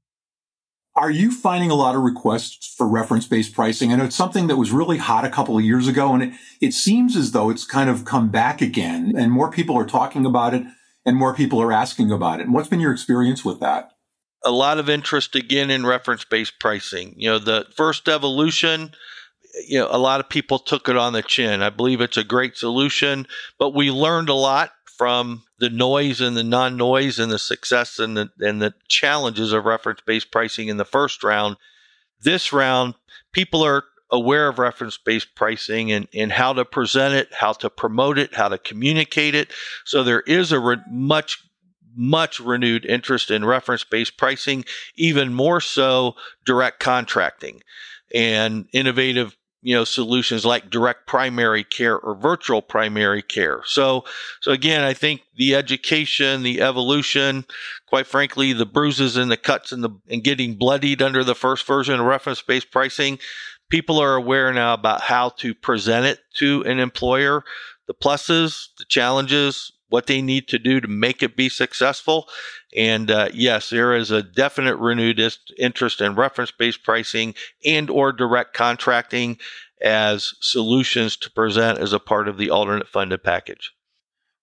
Are 0.96 1.10
you 1.10 1.32
finding 1.32 1.72
a 1.72 1.76
lot 1.76 1.96
of 1.96 2.02
requests 2.02 2.76
for 2.76 2.88
reference 2.88 3.26
based 3.26 3.56
pricing? 3.56 3.92
I 3.92 3.96
know 3.96 4.04
it's 4.04 4.16
something 4.16 4.46
that 4.48 4.58
was 4.58 4.72
really 4.72 4.98
hot 4.98 5.26
a 5.26 5.30
couple 5.30 5.58
of 5.58 5.64
years 5.64 5.88
ago, 5.88 6.14
and 6.14 6.22
it, 6.22 6.34
it 6.60 6.74
seems 6.74 7.16
as 7.16 7.32
though 7.32 7.50
it's 7.50 7.66
kind 7.66 7.90
of 7.90 8.06
come 8.06 8.30
back 8.30 8.62
again, 8.62 9.14
and 9.16 9.32
more 9.32 9.50
people 9.50 9.78
are 9.78 9.86
talking 9.86 10.26
about 10.26 10.54
it 10.54 10.64
and 11.06 11.18
more 11.18 11.34
people 11.34 11.62
are 11.62 11.72
asking 11.72 12.12
about 12.12 12.40
it. 12.40 12.44
And 12.44 12.54
what's 12.54 12.68
been 12.68 12.80
your 12.80 12.92
experience 12.92 13.46
with 13.46 13.60
that? 13.62 13.92
A 14.44 14.52
lot 14.52 14.80
of 14.80 14.90
interest 14.90 15.36
again 15.36 15.70
in 15.70 15.86
reference 15.86 16.26
based 16.26 16.60
pricing. 16.60 17.14
You 17.18 17.32
know, 17.32 17.40
the 17.40 17.68
first 17.76 18.08
evolution, 18.08 18.92
you 19.68 19.80
know, 19.80 19.88
a 19.90 19.98
lot 19.98 20.20
of 20.20 20.30
people 20.30 20.60
took 20.60 20.90
it 20.90 20.98
on 20.98 21.14
the 21.14 21.22
chin. 21.22 21.62
I 21.62 21.70
believe 21.70 22.02
it's 22.02 22.18
a 22.18 22.24
great 22.24 22.58
solution, 22.58 23.28
but 23.58 23.74
we 23.74 23.92
learned 23.92 24.30
a 24.30 24.34
lot 24.34 24.72
from 24.98 25.44
the 25.60 25.70
noise 25.70 26.22
and 26.22 26.36
the 26.38 26.44
non 26.44 26.78
noise 26.78 27.20
and 27.20 27.32
the 27.32 27.40
success 27.40 28.00
and 28.00 28.18
the, 28.18 28.30
and 28.40 28.62
the 28.62 28.74
challenges 28.88 29.54
of 29.54 29.66
reference 29.66 30.02
based 30.06 30.32
pricing 30.32 30.68
in 30.68 30.78
the 30.78 30.86
first 30.86 31.24
round. 31.24 31.58
This 32.22 32.54
round, 32.54 32.96
people 33.32 33.64
are 33.64 33.84
aware 34.12 34.48
of 34.48 34.60
reference 34.60 34.98
based 34.98 35.34
pricing 35.36 35.92
and, 35.92 36.08
and 36.14 36.32
how 36.32 36.54
to 36.54 36.66
present 36.66 37.14
it, 37.14 37.30
how 37.34 37.54
to 37.54 37.70
promote 37.70 38.20
it, 38.20 38.36
how 38.36 38.50
to 38.50 38.58
communicate 38.58 39.34
it. 39.34 39.52
So 39.86 40.04
there 40.04 40.22
is 40.22 40.52
a 40.52 40.60
re- 40.60 40.78
much 40.90 41.44
much 41.96 42.40
renewed 42.40 42.86
interest 42.86 43.32
in 43.32 43.46
reference 43.46 43.84
based 43.84 44.18
pricing, 44.18 44.66
even 44.96 45.34
more 45.34 45.62
so 45.62 46.16
direct 46.46 46.80
contracting 46.80 47.62
and 48.14 48.68
innovative 48.74 49.36
you 49.64 49.76
know 49.76 49.84
solutions 49.84 50.44
like 50.44 50.72
direct 50.72 51.06
primary 51.06 51.64
care 51.64 51.98
or 51.98 52.16
virtual 52.16 52.62
primary 52.62 53.22
care. 53.22 53.62
So 53.66 54.06
so 54.42 54.52
again 54.52 54.84
i 54.84 54.94
think 54.94 55.22
the 55.36 55.54
education 55.54 56.42
the 56.42 56.62
evolution 56.62 57.46
quite 57.88 58.08
frankly 58.08 58.54
the 58.54 58.66
bruises 58.66 59.18
and 59.18 59.30
the 59.30 59.38
cuts 59.38 59.72
and 59.72 59.84
the 59.84 59.92
and 60.10 60.24
getting 60.24 60.56
bloodied 60.56 61.02
under 61.02 61.24
the 61.24 61.36
first 61.36 61.68
version 61.68 62.00
of 62.00 62.06
reference 62.08 62.42
based 62.42 62.72
pricing 62.72 63.20
people 63.72 64.00
are 64.00 64.16
aware 64.16 64.54
now 64.54 64.74
about 64.76 65.02
how 65.02 65.30
to 65.30 65.56
present 65.56 66.06
it 66.06 66.20
to 66.36 66.62
an 66.68 66.78
employer. 66.80 67.44
The 67.88 67.96
pluses 67.96 68.68
the 68.78 68.86
challenges 68.88 69.72
what 69.92 70.08
they 70.08 70.22
need 70.22 70.48
to 70.48 70.58
do 70.58 70.80
to 70.80 70.88
make 70.88 71.22
it 71.22 71.36
be 71.36 71.50
successful. 71.50 72.28
And 72.76 73.12
uh, 73.12 73.30
yes, 73.34 73.70
there 73.70 73.94
is 73.94 74.10
a 74.10 74.24
definite 74.24 74.78
renewed 74.78 75.22
interest 75.60 76.02
in 76.02 76.16
reference-based 76.16 76.84
pricing 76.84 77.36
and 77.66 77.90
or 77.90 78.14
direct 78.14 78.54
contracting 78.54 79.38
as 79.82 80.34
solutions 80.40 81.18
to 81.18 81.32
present 81.32 81.78
as 81.80 81.92
a 81.92 82.00
part 82.00 82.28
of 82.28 82.38
the 82.38 82.50
alternate 82.50 82.88
funded 82.88 83.24
package. 83.24 83.72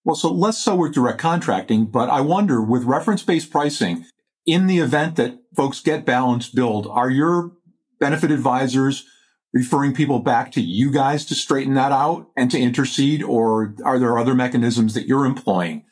Well, 0.04 0.16
so 0.16 0.30
less 0.30 0.58
so 0.58 0.76
with 0.76 0.94
direct 0.94 1.18
contracting, 1.18 1.86
but 1.86 2.10
I 2.10 2.20
wonder 2.20 2.62
with 2.62 2.84
reference-based 2.84 3.50
pricing, 3.50 4.04
in 4.46 4.66
the 4.66 4.78
event 4.78 5.16
that 5.16 5.38
folks 5.56 5.80
get 5.80 6.04
balanced 6.04 6.54
billed, 6.54 6.86
are 6.86 7.10
your 7.10 7.52
benefit 7.98 8.30
advisors 8.30 9.06
referring 9.52 9.94
people 9.94 10.18
back 10.18 10.52
to 10.52 10.60
you 10.60 10.90
guys 10.90 11.24
to 11.26 11.34
straighten 11.34 11.74
that 11.74 11.92
out 11.92 12.28
and 12.36 12.50
to 12.50 12.58
intercede, 12.58 13.22
or 13.22 13.74
are 13.84 13.98
there 13.98 14.18
other 14.18 14.34
mechanisms 14.34 14.94
that 14.94 15.06
you're 15.06 15.26
employing? 15.26 15.84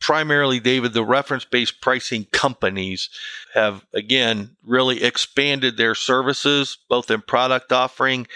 Primarily, 0.00 0.60
David, 0.60 0.92
the 0.92 1.04
reference 1.04 1.44
based 1.44 1.80
pricing 1.80 2.26
companies 2.32 3.10
have, 3.54 3.84
again, 3.92 4.56
really 4.64 5.02
expanded 5.02 5.76
their 5.76 5.94
services, 5.94 6.78
both 6.88 7.10
in 7.10 7.20
product 7.20 7.72
offering 7.72 8.26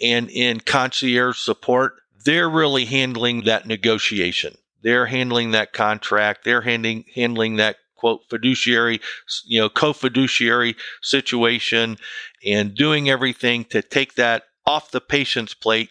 and 0.00 0.28
in 0.30 0.60
concierge 0.60 1.38
support. 1.38 1.94
They're 2.24 2.50
really 2.50 2.86
handling 2.86 3.44
that 3.44 3.66
negotiation. 3.66 4.56
They're 4.82 5.06
handling 5.06 5.52
that 5.52 5.72
contract. 5.72 6.44
They're 6.44 6.62
handling, 6.62 7.04
handling 7.14 7.56
that 7.56 7.76
quote 8.02 8.28
fiduciary, 8.28 9.00
you 9.44 9.60
know, 9.60 9.68
co-fiduciary 9.68 10.74
situation 11.02 11.96
and 12.44 12.74
doing 12.74 13.08
everything 13.08 13.64
to 13.66 13.80
take 13.80 14.16
that 14.16 14.42
off 14.66 14.90
the 14.90 15.00
patient's 15.00 15.54
plate, 15.54 15.90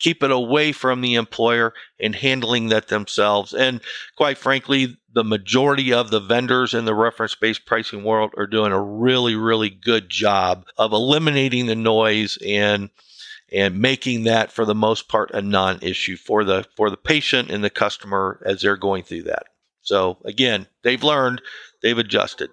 keep 0.00 0.24
it 0.24 0.32
away 0.32 0.72
from 0.72 1.02
the 1.02 1.14
employer 1.14 1.72
and 2.00 2.16
handling 2.16 2.66
that 2.70 2.88
themselves. 2.88 3.54
And 3.54 3.80
quite 4.16 4.38
frankly, 4.38 4.98
the 5.14 5.22
majority 5.22 5.92
of 5.92 6.10
the 6.10 6.18
vendors 6.18 6.74
in 6.74 6.84
the 6.84 6.96
reference 6.96 7.36
based 7.36 7.64
pricing 7.64 8.02
world 8.02 8.32
are 8.36 8.48
doing 8.48 8.72
a 8.72 8.82
really, 8.82 9.36
really 9.36 9.70
good 9.70 10.08
job 10.08 10.64
of 10.76 10.92
eliminating 10.92 11.66
the 11.66 11.76
noise 11.76 12.38
and 12.44 12.90
and 13.52 13.78
making 13.78 14.24
that 14.24 14.50
for 14.50 14.64
the 14.64 14.74
most 14.74 15.06
part 15.06 15.30
a 15.32 15.40
non-issue 15.40 16.16
for 16.16 16.42
the 16.42 16.66
for 16.74 16.90
the 16.90 16.96
patient 16.96 17.52
and 17.52 17.62
the 17.62 17.70
customer 17.70 18.42
as 18.44 18.62
they're 18.62 18.76
going 18.76 19.04
through 19.04 19.22
that. 19.22 19.44
So 19.82 20.18
again, 20.24 20.66
they've 20.82 21.02
learned, 21.02 21.42
they've 21.82 21.98
adjusted. 21.98 22.50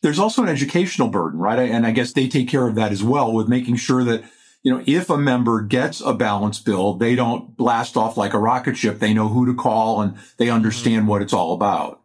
There's 0.00 0.18
also 0.18 0.42
an 0.42 0.48
educational 0.48 1.08
burden, 1.08 1.40
right? 1.40 1.58
And 1.58 1.86
I 1.86 1.90
guess 1.90 2.12
they 2.12 2.28
take 2.28 2.48
care 2.48 2.68
of 2.68 2.76
that 2.76 2.92
as 2.92 3.02
well 3.02 3.32
with 3.32 3.48
making 3.48 3.76
sure 3.76 4.04
that, 4.04 4.22
you 4.62 4.72
know, 4.72 4.82
if 4.86 5.10
a 5.10 5.18
member 5.18 5.60
gets 5.62 6.00
a 6.00 6.14
balance 6.14 6.60
bill, 6.60 6.94
they 6.94 7.16
don't 7.16 7.56
blast 7.56 7.96
off 7.96 8.16
like 8.16 8.34
a 8.34 8.38
rocket 8.38 8.76
ship. 8.76 9.00
They 9.00 9.14
know 9.14 9.28
who 9.28 9.46
to 9.46 9.54
call 9.54 10.00
and 10.00 10.16
they 10.36 10.50
understand 10.50 11.00
mm-hmm. 11.00 11.08
what 11.08 11.22
it's 11.22 11.32
all 11.32 11.52
about. 11.52 12.02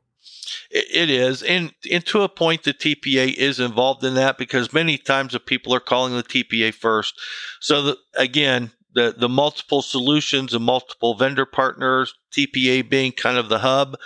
It 0.71 1.11
is. 1.11 1.43
And, 1.43 1.71
and 1.91 2.03
to 2.07 2.21
a 2.21 2.29
point, 2.29 2.63
the 2.63 2.73
TPA 2.73 3.35
is 3.35 3.59
involved 3.59 4.03
in 4.03 4.15
that 4.15 4.39
because 4.39 4.73
many 4.73 4.97
times 4.97 5.33
the 5.33 5.39
people 5.39 5.73
are 5.75 5.79
calling 5.79 6.15
the 6.15 6.23
TPA 6.23 6.73
first. 6.73 7.19
So, 7.59 7.83
the, 7.83 7.97
again, 8.15 8.71
the, 8.93 9.15
the 9.17 9.29
multiple 9.29 9.81
solutions 9.81 10.53
and 10.53 10.63
multiple 10.63 11.15
vendor 11.15 11.45
partners, 11.45 12.13
TPA 12.31 12.89
being 12.89 13.11
kind 13.11 13.37
of 13.37 13.49
the 13.49 13.59
hub. 13.59 13.97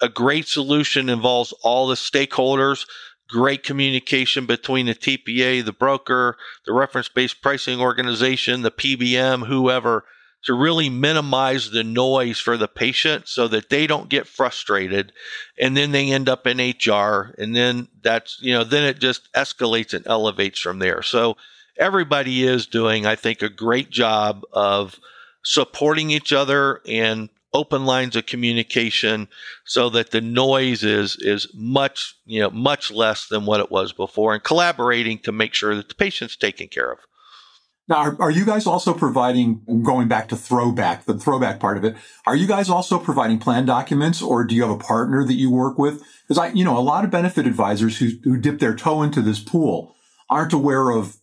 A 0.00 0.08
great 0.08 0.46
solution 0.46 1.08
involves 1.08 1.52
all 1.62 1.86
the 1.86 1.94
stakeholders, 1.94 2.86
great 3.28 3.62
communication 3.62 4.46
between 4.46 4.86
the 4.86 4.94
TPA, 4.94 5.64
the 5.64 5.72
broker, 5.72 6.36
the 6.66 6.72
reference 6.72 7.08
based 7.08 7.40
pricing 7.40 7.80
organization, 7.80 8.62
the 8.62 8.70
PBM, 8.70 9.46
whoever, 9.46 10.04
to 10.44 10.54
really 10.54 10.88
minimize 10.88 11.70
the 11.70 11.82
noise 11.82 12.38
for 12.38 12.56
the 12.56 12.68
patient 12.68 13.26
so 13.26 13.48
that 13.48 13.68
they 13.68 13.86
don't 13.86 14.08
get 14.08 14.28
frustrated 14.28 15.12
and 15.58 15.76
then 15.76 15.90
they 15.90 16.12
end 16.12 16.28
up 16.28 16.46
in 16.46 16.58
HR 16.58 17.34
and 17.38 17.56
then 17.56 17.88
that's, 18.02 18.38
you 18.40 18.52
know, 18.52 18.62
then 18.62 18.84
it 18.84 19.00
just 19.00 19.32
escalates 19.32 19.92
and 19.92 20.06
elevates 20.06 20.60
from 20.60 20.78
there. 20.78 21.02
So, 21.02 21.36
everybody 21.78 22.44
is 22.44 22.66
doing, 22.66 23.06
I 23.06 23.16
think, 23.16 23.42
a 23.42 23.48
great 23.48 23.90
job 23.90 24.42
of 24.52 24.98
supporting 25.44 26.10
each 26.10 26.32
other 26.32 26.80
and 26.86 27.28
open 27.56 27.86
lines 27.86 28.16
of 28.16 28.26
communication 28.26 29.28
so 29.64 29.88
that 29.88 30.10
the 30.10 30.20
noise 30.20 30.82
is 30.82 31.16
is 31.20 31.48
much 31.54 32.14
you 32.26 32.40
know 32.40 32.50
much 32.50 32.90
less 32.90 33.28
than 33.28 33.46
what 33.46 33.60
it 33.60 33.70
was 33.70 33.92
before 33.92 34.34
and 34.34 34.42
collaborating 34.42 35.18
to 35.18 35.32
make 35.32 35.54
sure 35.54 35.74
that 35.74 35.88
the 35.88 35.94
patient's 35.94 36.36
taken 36.36 36.68
care 36.68 36.92
of. 36.92 36.98
Now 37.88 37.96
are, 37.96 38.16
are 38.20 38.30
you 38.30 38.44
guys 38.44 38.66
also 38.66 38.92
providing 38.92 39.62
going 39.82 40.06
back 40.06 40.28
to 40.28 40.36
throwback 40.36 41.04
the 41.04 41.18
throwback 41.18 41.58
part 41.58 41.78
of 41.78 41.84
it. 41.84 41.96
Are 42.26 42.36
you 42.36 42.46
guys 42.46 42.68
also 42.68 42.98
providing 42.98 43.38
plan 43.38 43.64
documents 43.64 44.20
or 44.20 44.44
do 44.44 44.54
you 44.54 44.62
have 44.62 44.70
a 44.70 44.78
partner 44.78 45.24
that 45.24 45.34
you 45.34 45.50
work 45.50 45.78
with? 45.78 46.02
Because 46.28 46.38
i 46.38 46.48
you 46.48 46.64
know 46.64 46.76
a 46.76 46.80
lot 46.80 47.04
of 47.04 47.10
benefit 47.10 47.46
advisors 47.46 47.98
who, 47.98 48.10
who 48.24 48.36
dip 48.36 48.58
their 48.58 48.74
toe 48.74 49.02
into 49.02 49.22
this 49.22 49.40
pool 49.40 49.94
aren't 50.28 50.52
aware 50.52 50.90
of 50.90 51.16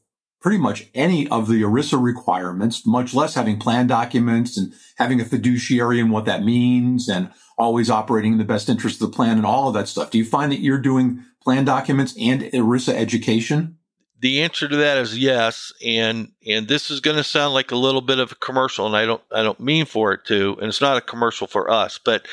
pretty 0.43 0.57
much 0.57 0.87
any 0.93 1.27
of 1.29 1.47
the 1.47 1.61
ERISA 1.61 2.03
requirements, 2.03 2.85
much 2.85 3.13
less 3.13 3.33
having 3.33 3.57
plan 3.57 3.87
documents 3.87 4.57
and 4.57 4.73
having 4.97 5.21
a 5.21 5.25
fiduciary 5.25 6.01
and 6.01 6.11
what 6.11 6.25
that 6.25 6.43
means 6.43 7.07
and 7.07 7.31
always 7.57 7.89
operating 7.89 8.33
in 8.33 8.37
the 8.37 8.43
best 8.43 8.67
interest 8.67 9.01
of 9.01 9.09
the 9.09 9.15
plan 9.15 9.37
and 9.37 9.45
all 9.45 9.69
of 9.69 9.73
that 9.73 9.87
stuff. 9.87 10.11
Do 10.11 10.17
you 10.17 10.25
find 10.25 10.51
that 10.51 10.59
you're 10.59 10.77
doing 10.77 11.23
plan 11.41 11.63
documents 11.63 12.13
and 12.19 12.41
ERISA 12.41 12.93
education? 12.93 13.77
The 14.19 14.41
answer 14.41 14.67
to 14.67 14.75
that 14.77 14.97
is 14.97 15.17
yes, 15.17 15.73
and 15.85 16.31
and 16.47 16.67
this 16.67 16.89
is 16.89 17.01
going 17.01 17.17
to 17.17 17.25
sound 17.25 17.53
like 17.53 17.71
a 17.71 17.75
little 17.75 17.99
bit 17.99 18.19
of 18.19 18.31
a 18.31 18.35
commercial, 18.35 18.87
and 18.87 18.95
I 18.95 19.05
don't 19.05 19.21
I 19.33 19.43
don't 19.43 19.59
mean 19.59 19.85
for 19.85 20.13
it 20.13 20.23
to, 20.27 20.55
and 20.59 20.69
it's 20.69 20.79
not 20.79 20.95
a 20.95 21.01
commercial 21.01 21.45
for 21.45 21.69
us, 21.69 21.99
but 22.03 22.25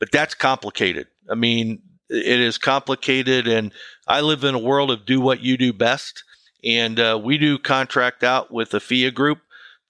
but 0.00 0.10
that's 0.10 0.34
complicated. 0.34 1.06
I 1.30 1.36
mean, 1.36 1.82
it 2.10 2.40
is 2.40 2.58
complicated, 2.58 3.46
and 3.46 3.72
I 4.08 4.22
live 4.22 4.42
in 4.42 4.56
a 4.56 4.58
world 4.58 4.90
of 4.90 5.06
do 5.06 5.20
what 5.20 5.40
you 5.40 5.56
do 5.56 5.72
best, 5.72 6.24
and 6.64 6.98
uh, 6.98 7.20
we 7.22 7.38
do 7.38 7.58
contract 7.58 8.24
out 8.24 8.52
with 8.52 8.70
the 8.70 8.80
Phia 8.80 9.10
group 9.10 9.38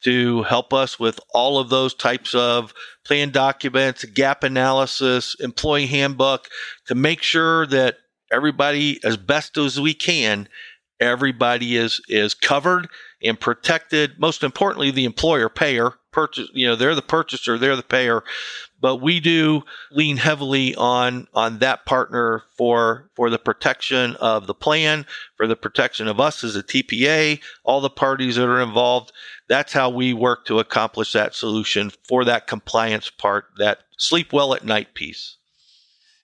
to 0.02 0.42
help 0.44 0.73
us 0.73 0.99
with 0.99 1.18
all 1.35 1.58
of 1.58 1.68
those 1.68 1.94
types 1.94 2.35
of 2.35 2.73
plan 3.04 3.30
documents, 3.30 4.04
gap 4.04 4.44
analysis, 4.44 5.35
employee 5.40 5.87
handbook 5.87 6.49
to 6.87 6.94
make 6.94 7.23
sure 7.23 7.66
that 7.66 7.96
everybody, 8.30 9.00
as 9.04 9.16
best 9.16 9.56
as 9.56 9.80
we 9.80 9.94
can, 9.94 10.49
everybody 11.00 11.76
is 11.76 12.00
is 12.08 12.35
covered 12.35 12.88
and 13.26 13.38
protected. 13.38 14.18
Most 14.18 14.42
importantly, 14.42 14.90
the 14.90 15.04
employer 15.04 15.49
payer 15.49 15.95
purchase. 16.12 16.49
You 16.54 16.66
know, 16.66 16.76
they're 16.76 16.95
the 16.95 17.02
purchaser, 17.02 17.59
they're 17.59 17.76
the 17.76 17.83
payer, 17.83 18.25
but 18.80 18.97
we 18.97 19.21
do 19.21 19.62
lean 19.90 20.16
heavily 20.16 20.75
on 20.75 21.28
on 21.35 21.59
that 21.59 21.85
partner 21.85 22.42
for 22.56 23.11
for 23.14 23.28
the 23.28 23.38
protection 23.38 24.16
of 24.16 24.47
the 24.47 24.54
plan, 24.54 25.06
for 25.37 25.47
the 25.47 25.56
protection 25.56 26.09
of 26.09 26.18
us 26.18 26.42
as 26.42 26.56
a 26.56 26.62
TPA, 26.62 27.40
all 27.64 27.80
the 27.80 27.90
parties 27.90 28.37
that 28.37 28.49
are 28.49 28.62
involved. 28.62 29.12
That's 29.49 29.73
how 29.73 29.90
we 29.90 30.12
work 30.12 30.47
to 30.47 30.59
accomplish 30.59 31.12
that 31.12 31.35
solution 31.35 31.90
for 32.09 32.25
that 32.25 32.47
compliance 32.47 33.11
part, 33.11 33.47
that 33.59 33.80
sleep 33.99 34.33
well 34.33 34.54
at 34.54 34.64
night 34.64 34.95
piece. 34.95 35.37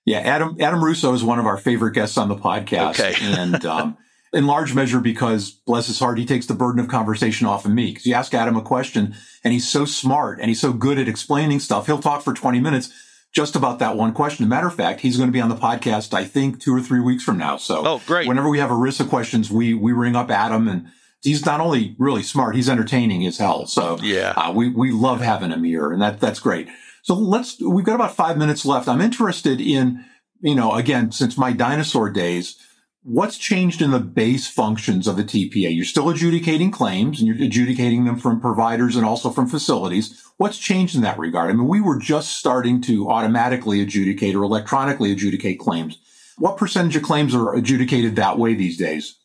Yeah, 0.05 0.19
Adam 0.19 0.57
Adam 0.59 0.83
Russo 0.83 1.13
is 1.15 1.23
one 1.23 1.39
of 1.39 1.47
our 1.47 1.59
favorite 1.59 1.93
guests 1.93 2.17
on 2.17 2.29
the 2.29 2.37
podcast, 2.37 2.99
okay. 2.99 3.15
and 3.23 3.65
um, 3.67 3.97
in 4.33 4.47
large 4.47 4.75
measure 4.75 5.01
because 5.01 5.51
bless 5.51 5.87
his 5.87 5.99
heart, 5.99 6.19
he 6.19 6.27
takes 6.27 6.47
the 6.47 6.55
burden 6.55 6.81
of 6.81 6.89
conversation 6.89 7.47
off 7.47 7.65
of 7.65 7.73
me. 7.73 7.91
Because 7.91 8.07
you 8.07 8.15
ask 8.15 8.33
Adam 8.35 8.57
a 8.57 8.63
question, 8.63 9.15
and 9.45 9.53
he's 9.53 9.69
so 9.69 9.85
smart 9.85 10.41
and 10.41 10.49
he's 10.49 10.61
so 10.61 10.73
good 10.73 10.99
at 10.99 11.09
explaining 11.09 11.61
stuff. 11.61 11.87
He'll 11.87 11.99
talk 11.99 12.23
for 12.23 12.35
twenty 12.35 12.61
minutes 12.61 12.93
just 13.33 13.57
about 13.57 13.79
that 13.79 13.97
one 13.97 14.13
question. 14.13 14.47
matter 14.49 14.67
of 14.67 14.75
fact, 14.75 15.01
he's 15.01 15.17
going 15.17 15.29
to 15.29 15.33
be 15.33 15.41
on 15.41 15.49
the 15.49 15.57
podcast, 15.57 16.13
I 16.13 16.25
think, 16.25 16.61
two 16.61 16.75
or 16.75 16.83
three 16.83 17.01
weeks 17.01 17.25
from 17.25 17.39
now. 17.39 17.57
So, 17.57 17.83
oh, 17.87 18.03
great! 18.07 18.29
Whenever 18.29 18.49
we 18.49 18.59
have 18.59 18.71
ERISA 18.71 19.09
questions, 19.09 19.51
we 19.51 19.75
we 19.75 19.93
ring 19.93 20.17
up 20.17 20.31
Adam 20.31 20.69
and. 20.69 20.89
He's 21.25 21.47
not 21.47 21.61
only 21.61 21.95
really 22.01 22.25
smart, 22.25 22.57
he's 22.57 22.69
entertaining 22.69 23.25
as 23.29 23.39
hell. 23.39 23.67
So 23.67 23.97
yeah, 24.03 24.33
uh, 24.37 24.51
we 24.53 24.71
we 24.71 24.91
love 24.91 25.21
having 25.21 25.53
him 25.53 25.63
here, 25.63 25.93
and 25.93 26.03
that 26.03 26.19
that's 26.19 26.41
great. 26.41 26.67
So 27.05 27.15
let's. 27.15 27.63
We've 27.63 27.85
got 27.85 27.95
about 27.95 28.17
five 28.17 28.37
minutes 28.37 28.67
left. 28.67 28.89
I'm 28.89 29.01
interested 29.01 29.61
in 29.61 30.05
you 30.43 30.57
know, 30.57 30.75
again, 30.75 31.13
since 31.13 31.39
my 31.39 31.53
dinosaur 31.53 32.11
days, 32.11 32.57
what's 33.05 33.37
changed 33.37 33.83
in 33.83 33.91
the 33.91 34.01
base 34.01 34.47
functions 34.47 35.07
of 35.07 35.17
the 35.17 35.25
TPA? 35.25 35.75
You're 35.75 35.85
still 35.85 36.09
adjudicating 36.09 36.71
claims 36.71 37.21
and 37.21 37.27
you're 37.27 37.45
adjudicating 37.45 38.05
them 38.05 38.17
from 38.17 38.41
providers 38.41 38.97
and 38.97 39.05
also 39.05 39.31
from 39.31 39.49
facilities. 39.49 40.23
What's 40.37 40.59
changed 40.59 40.95
in 40.95 41.03
that 41.03 41.19
regard? 41.19 41.51
I 41.51 41.55
mean, 41.55 41.69
we 41.69 41.81
were 41.81 41.99
just 41.99 42.37
starting 42.37 42.81
to 42.83 43.11
automatically 43.11 43.81
adjudicate 43.81 44.35
or 44.35 44.43
electronically 44.43 45.13
adjudicate 45.13 45.59
claims. 45.59 45.99
What 46.39 46.57
percentage 46.57 46.97
of 46.97 47.03
claims 47.03 47.35
are 47.35 47.55
adjudicated 47.55 48.17
that 48.17 48.39
way 48.39 48.55
these 48.55 48.79
days? 48.79 49.19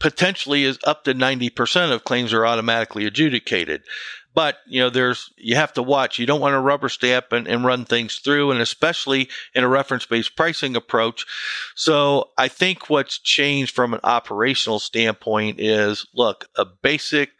Potentially 0.00 0.62
is 0.64 0.78
up 0.84 1.04
to 1.04 1.14
90% 1.14 1.92
of 1.92 2.04
claims 2.04 2.32
are 2.32 2.46
automatically 2.46 3.04
adjudicated. 3.04 3.82
But 4.38 4.58
you 4.68 4.80
know, 4.80 4.88
there's 4.88 5.32
you 5.36 5.56
have 5.56 5.72
to 5.72 5.82
watch. 5.82 6.20
You 6.20 6.24
don't 6.24 6.40
want 6.40 6.52
to 6.52 6.60
rubber 6.60 6.88
stamp 6.88 7.32
and, 7.32 7.48
and 7.48 7.64
run 7.64 7.84
things 7.84 8.18
through, 8.18 8.52
and 8.52 8.60
especially 8.60 9.28
in 9.52 9.64
a 9.64 9.68
reference-based 9.68 10.36
pricing 10.36 10.76
approach. 10.76 11.26
So 11.74 12.30
I 12.38 12.46
think 12.46 12.88
what's 12.88 13.18
changed 13.18 13.74
from 13.74 13.94
an 13.94 14.00
operational 14.04 14.78
standpoint 14.78 15.58
is 15.58 16.06
look, 16.14 16.46
a 16.54 16.64
basic 16.64 17.30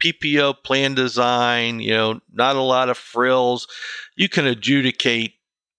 PPO 0.00 0.62
plan 0.62 0.94
design, 0.94 1.80
you 1.80 1.90
know, 1.90 2.20
not 2.32 2.54
a 2.54 2.60
lot 2.60 2.90
of 2.90 2.96
frills. 2.96 3.66
You 4.14 4.28
can 4.28 4.46
adjudicate 4.46 5.32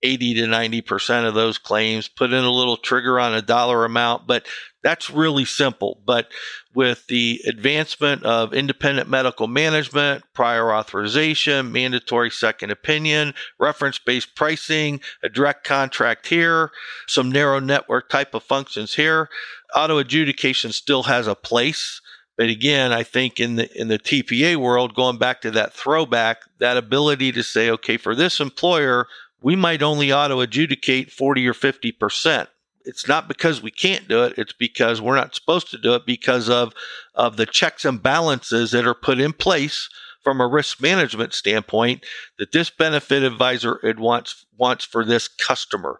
80 0.04 0.34
to 0.34 0.42
90% 0.48 1.30
of 1.30 1.34
those 1.34 1.58
claims, 1.58 2.10
put 2.10 2.34
in 2.34 2.44
a 2.44 2.52
little 2.52 2.76
trigger 2.76 3.22
on 3.22 3.34
a 3.34 3.42
dollar 3.42 3.86
amount, 3.86 4.28
but 4.28 4.46
that's 4.88 5.10
really 5.10 5.44
simple. 5.44 6.00
But 6.06 6.30
with 6.74 7.08
the 7.08 7.42
advancement 7.46 8.24
of 8.24 8.54
independent 8.54 9.10
medical 9.10 9.46
management, 9.46 10.24
prior 10.34 10.74
authorization, 10.74 11.74
mandatory 11.74 12.32
second 12.32 12.72
opinion, 12.72 13.34
reference 13.60 14.00
based 14.00 14.34
pricing, 14.34 15.02
a 15.22 15.28
direct 15.28 15.66
contract 15.66 16.28
here, 16.28 16.72
some 17.06 17.30
narrow 17.30 17.60
network 17.60 18.08
type 18.08 18.34
of 18.34 18.44
functions 18.44 18.96
here, 18.96 19.28
auto 19.76 19.98
adjudication 19.98 20.72
still 20.72 21.04
has 21.04 21.28
a 21.28 21.36
place. 21.36 22.00
But 22.38 22.48
again, 22.48 22.94
I 22.94 23.04
think 23.04 23.42
in 23.42 23.58
the 23.58 23.70
in 23.78 23.90
the 23.90 24.00
TPA 24.00 24.56
world, 24.56 24.96
going 24.96 25.18
back 25.18 25.42
to 25.42 25.52
that 25.52 25.74
throwback, 25.74 26.44
that 26.60 26.78
ability 26.78 27.34
to 27.34 27.44
say, 27.44 27.70
okay, 27.72 27.98
for 27.98 28.16
this 28.16 28.40
employer, 28.40 29.08
we 29.42 29.58
might 29.58 29.84
only 29.84 30.14
auto 30.14 30.40
adjudicate 30.40 31.12
40 31.12 31.46
or 31.46 31.54
50%. 31.54 32.48
It's 32.88 33.08
not 33.08 33.28
because 33.28 33.62
we 33.62 33.70
can't 33.70 34.08
do 34.08 34.24
it, 34.24 34.34
it's 34.38 34.54
because 34.54 35.02
we're 35.02 35.16
not 35.16 35.36
supposed 35.36 35.70
to 35.72 35.78
do 35.78 35.94
it 35.94 36.06
because 36.06 36.50
of, 36.50 36.74
of 37.14 37.36
the 37.36 37.46
checks 37.46 37.84
and 37.84 38.02
balances 38.02 38.72
that 38.72 38.88
are 38.88 38.96
put 38.96 39.20
in 39.20 39.34
place 39.34 39.90
from 40.24 40.42
a 40.42 40.48
risk 40.48 40.82
management 40.82 41.34
standpoint 41.34 42.06
that 42.40 42.52
this 42.52 42.70
benefit 42.70 43.24
advisor 43.24 43.80
wants 43.98 44.46
wants 44.58 44.84
for 44.84 45.06
this 45.06 45.28
customer. 45.28 46.00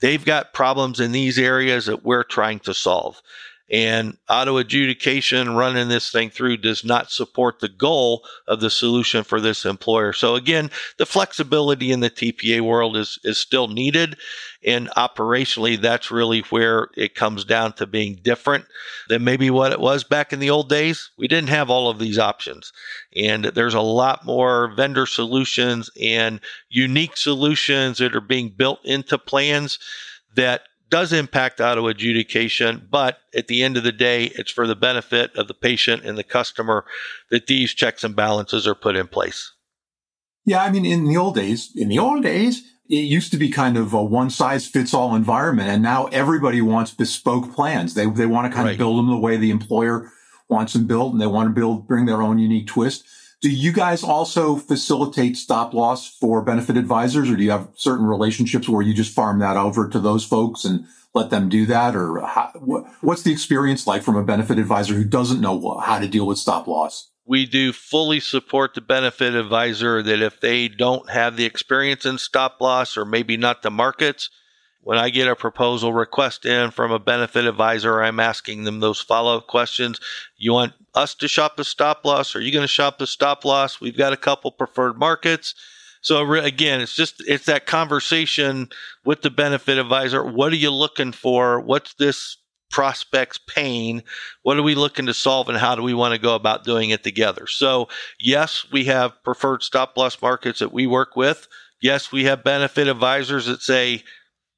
They've 0.00 0.24
got 0.24 0.52
problems 0.52 1.00
in 1.00 1.12
these 1.12 1.38
areas 1.38 1.86
that 1.86 2.04
we're 2.04 2.24
trying 2.24 2.60
to 2.60 2.74
solve. 2.74 3.22
And 3.72 4.18
auto 4.28 4.58
adjudication 4.58 5.56
running 5.56 5.88
this 5.88 6.10
thing 6.10 6.28
through 6.28 6.58
does 6.58 6.84
not 6.84 7.10
support 7.10 7.60
the 7.60 7.70
goal 7.70 8.22
of 8.46 8.60
the 8.60 8.68
solution 8.68 9.24
for 9.24 9.40
this 9.40 9.64
employer. 9.64 10.12
So 10.12 10.34
again, 10.34 10.70
the 10.98 11.06
flexibility 11.06 11.90
in 11.90 12.00
the 12.00 12.10
TPA 12.10 12.60
world 12.60 12.98
is, 12.98 13.18
is 13.24 13.38
still 13.38 13.68
needed. 13.68 14.16
And 14.62 14.90
operationally, 14.90 15.80
that's 15.80 16.10
really 16.10 16.40
where 16.50 16.88
it 16.98 17.14
comes 17.14 17.46
down 17.46 17.72
to 17.74 17.86
being 17.86 18.20
different 18.22 18.66
than 19.08 19.24
maybe 19.24 19.48
what 19.48 19.72
it 19.72 19.80
was 19.80 20.04
back 20.04 20.34
in 20.34 20.38
the 20.38 20.50
old 20.50 20.68
days. 20.68 21.10
We 21.16 21.26
didn't 21.26 21.48
have 21.48 21.70
all 21.70 21.88
of 21.88 21.98
these 21.98 22.18
options. 22.18 22.74
And 23.16 23.46
there's 23.46 23.74
a 23.74 23.80
lot 23.80 24.26
more 24.26 24.70
vendor 24.76 25.06
solutions 25.06 25.90
and 26.00 26.40
unique 26.68 27.16
solutions 27.16 27.98
that 27.98 28.14
are 28.14 28.20
being 28.20 28.50
built 28.50 28.80
into 28.84 29.16
plans 29.16 29.78
that 30.36 30.62
does 30.92 31.10
impact 31.10 31.58
auto 31.58 31.86
adjudication, 31.86 32.86
but 32.90 33.20
at 33.34 33.48
the 33.48 33.62
end 33.62 33.78
of 33.78 33.82
the 33.82 33.92
day, 33.92 34.26
it's 34.34 34.52
for 34.52 34.66
the 34.66 34.76
benefit 34.76 35.34
of 35.36 35.48
the 35.48 35.54
patient 35.54 36.04
and 36.04 36.18
the 36.18 36.22
customer 36.22 36.84
that 37.30 37.46
these 37.46 37.72
checks 37.72 38.04
and 38.04 38.14
balances 38.14 38.66
are 38.66 38.74
put 38.74 38.94
in 38.94 39.08
place. 39.08 39.52
Yeah, 40.44 40.62
I 40.62 40.70
mean, 40.70 40.84
in 40.84 41.06
the 41.06 41.16
old 41.16 41.34
days, 41.34 41.72
in 41.74 41.88
the 41.88 41.98
old 41.98 42.22
days, 42.22 42.62
it 42.90 42.96
used 42.96 43.30
to 43.30 43.38
be 43.38 43.48
kind 43.48 43.78
of 43.78 43.94
a 43.94 44.04
one 44.04 44.28
size 44.28 44.66
fits 44.66 44.92
all 44.92 45.14
environment, 45.16 45.70
and 45.70 45.82
now 45.82 46.08
everybody 46.08 46.60
wants 46.60 46.92
bespoke 46.92 47.54
plans. 47.54 47.94
They 47.94 48.04
they 48.04 48.26
want 48.26 48.50
to 48.50 48.54
kind 48.54 48.66
right. 48.66 48.72
of 48.72 48.78
build 48.78 48.98
them 48.98 49.08
the 49.08 49.16
way 49.16 49.38
the 49.38 49.50
employer 49.50 50.12
wants 50.50 50.74
them 50.74 50.86
built, 50.86 51.12
and 51.12 51.22
they 51.22 51.26
want 51.26 51.48
to 51.48 51.58
build 51.58 51.88
bring 51.88 52.04
their 52.04 52.20
own 52.20 52.38
unique 52.38 52.66
twist. 52.66 53.04
Do 53.42 53.50
you 53.50 53.72
guys 53.72 54.04
also 54.04 54.54
facilitate 54.54 55.36
stop 55.36 55.74
loss 55.74 56.08
for 56.08 56.42
benefit 56.42 56.76
advisors 56.76 57.28
or 57.28 57.34
do 57.34 57.42
you 57.42 57.50
have 57.50 57.68
certain 57.74 58.06
relationships 58.06 58.68
where 58.68 58.82
you 58.82 58.94
just 58.94 59.12
farm 59.12 59.40
that 59.40 59.56
over 59.56 59.88
to 59.88 59.98
those 59.98 60.24
folks 60.24 60.64
and 60.64 60.86
let 61.12 61.30
them 61.30 61.48
do 61.48 61.66
that? 61.66 61.96
Or 61.96 62.20
how, 62.20 62.52
what's 63.00 63.22
the 63.22 63.32
experience 63.32 63.84
like 63.84 64.04
from 64.04 64.14
a 64.14 64.22
benefit 64.22 64.60
advisor 64.60 64.94
who 64.94 65.02
doesn't 65.02 65.40
know 65.40 65.80
how 65.80 65.98
to 65.98 66.06
deal 66.06 66.24
with 66.24 66.38
stop 66.38 66.68
loss? 66.68 67.10
We 67.26 67.44
do 67.44 67.72
fully 67.72 68.20
support 68.20 68.74
the 68.74 68.80
benefit 68.80 69.34
advisor 69.34 70.04
that 70.04 70.22
if 70.22 70.40
they 70.40 70.68
don't 70.68 71.10
have 71.10 71.36
the 71.36 71.44
experience 71.44 72.06
in 72.06 72.18
stop 72.18 72.60
loss 72.60 72.96
or 72.96 73.04
maybe 73.04 73.36
not 73.36 73.62
the 73.62 73.72
markets, 73.72 74.30
when 74.82 74.98
I 74.98 75.10
get 75.10 75.28
a 75.28 75.36
proposal 75.36 75.92
request 75.92 76.44
in 76.44 76.72
from 76.72 76.90
a 76.90 76.98
benefit 76.98 77.46
advisor, 77.46 78.02
I'm 78.02 78.18
asking 78.20 78.64
them 78.64 78.80
those 78.80 79.00
follow 79.00 79.38
up 79.38 79.46
questions. 79.46 80.00
You 80.36 80.52
want 80.52 80.72
us 80.94 81.14
to 81.16 81.28
shop 81.28 81.56
the 81.56 81.64
stop 81.64 82.04
loss? 82.04 82.34
Are 82.34 82.40
you 82.40 82.52
going 82.52 82.64
to 82.64 82.68
shop 82.68 82.98
the 82.98 83.06
stop 83.06 83.44
loss? 83.44 83.80
We've 83.80 83.96
got 83.96 84.12
a 84.12 84.16
couple 84.16 84.50
preferred 84.50 84.98
markets. 84.98 85.54
So 86.00 86.32
again, 86.32 86.80
it's 86.80 86.96
just 86.96 87.22
it's 87.28 87.46
that 87.46 87.66
conversation 87.66 88.70
with 89.04 89.22
the 89.22 89.30
benefit 89.30 89.78
advisor. 89.78 90.24
What 90.24 90.52
are 90.52 90.56
you 90.56 90.70
looking 90.70 91.12
for? 91.12 91.60
What's 91.60 91.94
this 91.94 92.38
prospect's 92.72 93.38
pain? 93.38 94.02
What 94.42 94.56
are 94.56 94.64
we 94.64 94.74
looking 94.74 95.06
to 95.06 95.14
solve, 95.14 95.48
and 95.48 95.58
how 95.58 95.76
do 95.76 95.82
we 95.82 95.94
want 95.94 96.12
to 96.12 96.20
go 96.20 96.34
about 96.34 96.64
doing 96.64 96.90
it 96.90 97.04
together? 97.04 97.46
So 97.46 97.88
yes, 98.18 98.66
we 98.72 98.86
have 98.86 99.22
preferred 99.22 99.62
stop 99.62 99.96
loss 99.96 100.20
markets 100.20 100.58
that 100.58 100.72
we 100.72 100.88
work 100.88 101.14
with. 101.14 101.46
Yes, 101.80 102.10
we 102.10 102.24
have 102.24 102.42
benefit 102.42 102.88
advisors 102.88 103.46
that 103.46 103.62
say 103.62 104.02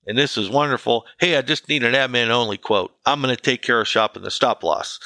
and 0.07 0.19
this 0.19 0.37
is 0.37 0.49
wonderful. 0.49 1.07
Hey, 1.19 1.37
I 1.37 1.43
just 1.43 1.69
need 1.69 1.83
an 1.83 1.95
admin 1.95 2.29
only 2.29 2.59
quote. 2.59 2.95
I'm 3.07 3.21
going 3.23 3.35
to 3.35 3.41
take 3.41 3.63
care 3.63 3.81
of 3.81 3.89
shopping 3.89 4.23
the 4.23 4.31
stop 4.31 4.63
loss. 4.63 5.01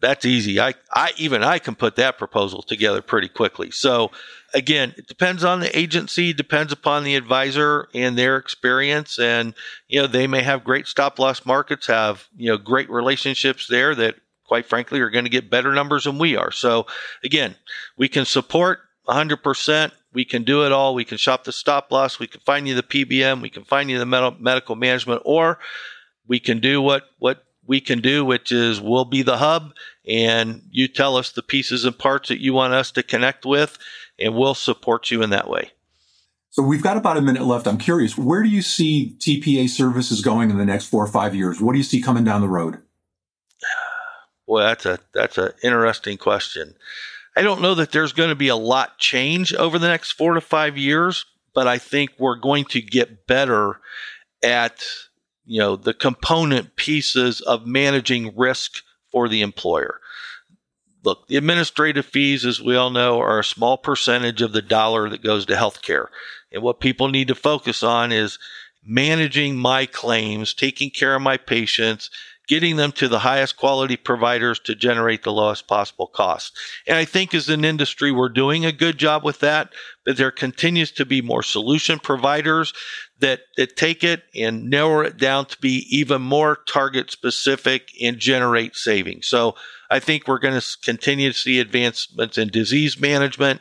That's 0.00 0.24
easy. 0.24 0.58
I, 0.58 0.74
I, 0.92 1.12
even 1.18 1.44
I 1.44 1.58
can 1.58 1.74
put 1.74 1.96
that 1.96 2.18
proposal 2.18 2.62
together 2.62 3.02
pretty 3.02 3.28
quickly. 3.28 3.70
So 3.70 4.10
again, 4.54 4.94
it 4.96 5.06
depends 5.06 5.44
on 5.44 5.60
the 5.60 5.78
agency, 5.78 6.32
depends 6.32 6.72
upon 6.72 7.04
the 7.04 7.16
advisor 7.16 7.88
and 7.94 8.16
their 8.16 8.36
experience. 8.36 9.18
And, 9.18 9.54
you 9.88 10.00
know, 10.00 10.06
they 10.06 10.26
may 10.26 10.42
have 10.42 10.64
great 10.64 10.86
stop 10.86 11.18
loss 11.18 11.44
markets, 11.44 11.86
have, 11.86 12.28
you 12.36 12.50
know, 12.50 12.56
great 12.56 12.88
relationships 12.88 13.66
there 13.68 13.94
that 13.94 14.16
quite 14.44 14.66
frankly 14.66 15.00
are 15.00 15.10
going 15.10 15.26
to 15.26 15.30
get 15.30 15.50
better 15.50 15.72
numbers 15.72 16.04
than 16.04 16.18
we 16.18 16.36
are. 16.36 16.50
So 16.50 16.86
again, 17.22 17.54
we 17.96 18.08
can 18.08 18.24
support 18.24 18.80
100%. 19.06 19.92
We 20.12 20.24
can 20.24 20.42
do 20.42 20.66
it 20.66 20.72
all. 20.72 20.94
We 20.94 21.04
can 21.04 21.18
shop 21.18 21.44
the 21.44 21.52
stop 21.52 21.92
loss. 21.92 22.18
We 22.18 22.26
can 22.26 22.40
find 22.40 22.66
you 22.66 22.74
the 22.74 22.82
PBM. 22.82 23.40
We 23.40 23.50
can 23.50 23.64
find 23.64 23.90
you 23.90 23.98
the 23.98 24.06
med- 24.06 24.40
medical 24.40 24.74
management, 24.74 25.22
or 25.24 25.58
we 26.26 26.40
can 26.40 26.58
do 26.58 26.82
what, 26.82 27.04
what 27.18 27.44
we 27.66 27.80
can 27.80 28.00
do, 28.00 28.24
which 28.24 28.50
is 28.50 28.80
we'll 28.80 29.04
be 29.04 29.22
the 29.22 29.38
hub 29.38 29.72
and 30.06 30.62
you 30.70 30.88
tell 30.88 31.16
us 31.16 31.30
the 31.30 31.42
pieces 31.42 31.84
and 31.84 31.96
parts 31.96 32.28
that 32.28 32.40
you 32.40 32.52
want 32.52 32.72
us 32.72 32.90
to 32.92 33.02
connect 33.02 33.44
with 33.44 33.78
and 34.18 34.34
we'll 34.34 34.54
support 34.54 35.10
you 35.10 35.22
in 35.22 35.30
that 35.30 35.48
way. 35.48 35.70
So 36.50 36.64
we've 36.64 36.82
got 36.82 36.96
about 36.96 37.16
a 37.16 37.22
minute 37.22 37.42
left. 37.42 37.68
I'm 37.68 37.78
curious, 37.78 38.18
where 38.18 38.42
do 38.42 38.48
you 38.48 38.60
see 38.60 39.14
TPA 39.20 39.68
services 39.68 40.20
going 40.20 40.50
in 40.50 40.58
the 40.58 40.64
next 40.64 40.86
four 40.86 41.04
or 41.04 41.06
five 41.06 41.32
years? 41.34 41.60
What 41.60 41.72
do 41.72 41.78
you 41.78 41.84
see 41.84 42.02
coming 42.02 42.24
down 42.24 42.40
the 42.40 42.48
road? 42.48 42.78
Well, 44.46 44.66
that's 44.66 44.84
a 44.84 44.98
that's 45.14 45.38
an 45.38 45.52
interesting 45.62 46.18
question. 46.18 46.74
I 47.40 47.42
don't 47.42 47.62
know 47.62 47.74
that 47.76 47.90
there's 47.90 48.12
going 48.12 48.28
to 48.28 48.34
be 48.34 48.48
a 48.48 48.56
lot 48.56 48.98
change 48.98 49.54
over 49.54 49.78
the 49.78 49.88
next 49.88 50.12
four 50.12 50.34
to 50.34 50.42
five 50.42 50.76
years, 50.76 51.24
but 51.54 51.66
I 51.66 51.78
think 51.78 52.10
we're 52.18 52.36
going 52.36 52.66
to 52.66 52.82
get 52.82 53.26
better 53.26 53.80
at 54.42 54.84
you 55.46 55.58
know 55.58 55.74
the 55.76 55.94
component 55.94 56.76
pieces 56.76 57.40
of 57.40 57.66
managing 57.66 58.36
risk 58.36 58.82
for 59.10 59.26
the 59.26 59.40
employer 59.40 60.00
look, 61.02 61.28
the 61.28 61.36
administrative 61.36 62.04
fees, 62.04 62.44
as 62.44 62.60
we 62.60 62.76
all 62.76 62.90
know, 62.90 63.18
are 63.20 63.38
a 63.38 63.44
small 63.44 63.78
percentage 63.78 64.42
of 64.42 64.52
the 64.52 64.60
dollar 64.60 65.08
that 65.08 65.22
goes 65.22 65.46
to 65.46 65.54
healthcare. 65.54 66.08
And 66.52 66.62
what 66.62 66.78
people 66.78 67.08
need 67.08 67.28
to 67.28 67.34
focus 67.34 67.82
on 67.82 68.12
is 68.12 68.38
managing 68.84 69.56
my 69.56 69.86
claims, 69.86 70.52
taking 70.52 70.90
care 70.90 71.14
of 71.14 71.22
my 71.22 71.38
patients, 71.38 72.10
getting 72.50 72.74
them 72.74 72.90
to 72.90 73.06
the 73.06 73.20
highest 73.20 73.56
quality 73.56 73.96
providers 73.96 74.58
to 74.58 74.74
generate 74.74 75.22
the 75.22 75.30
lowest 75.30 75.68
possible 75.68 76.08
cost. 76.08 76.52
And 76.84 76.96
I 76.98 77.04
think 77.04 77.32
as 77.32 77.48
an 77.48 77.64
industry, 77.64 78.10
we're 78.10 78.28
doing 78.28 78.66
a 78.66 78.72
good 78.72 78.98
job 78.98 79.22
with 79.22 79.38
that, 79.38 79.72
but 80.04 80.16
there 80.16 80.32
continues 80.32 80.90
to 80.92 81.06
be 81.06 81.22
more 81.22 81.44
solution 81.44 82.00
providers 82.00 82.74
that, 83.20 83.42
that 83.56 83.76
take 83.76 84.02
it 84.02 84.24
and 84.34 84.68
narrow 84.68 85.02
it 85.02 85.16
down 85.16 85.46
to 85.46 85.58
be 85.60 85.86
even 85.96 86.22
more 86.22 86.58
target 86.66 87.12
specific 87.12 87.90
and 88.02 88.18
generate 88.18 88.74
savings. 88.74 89.28
So 89.28 89.54
I 89.88 90.00
think 90.00 90.26
we're 90.26 90.40
going 90.40 90.60
to 90.60 90.76
continue 90.82 91.30
to 91.30 91.38
see 91.38 91.60
advancements 91.60 92.36
in 92.36 92.48
disease 92.48 92.98
management. 92.98 93.60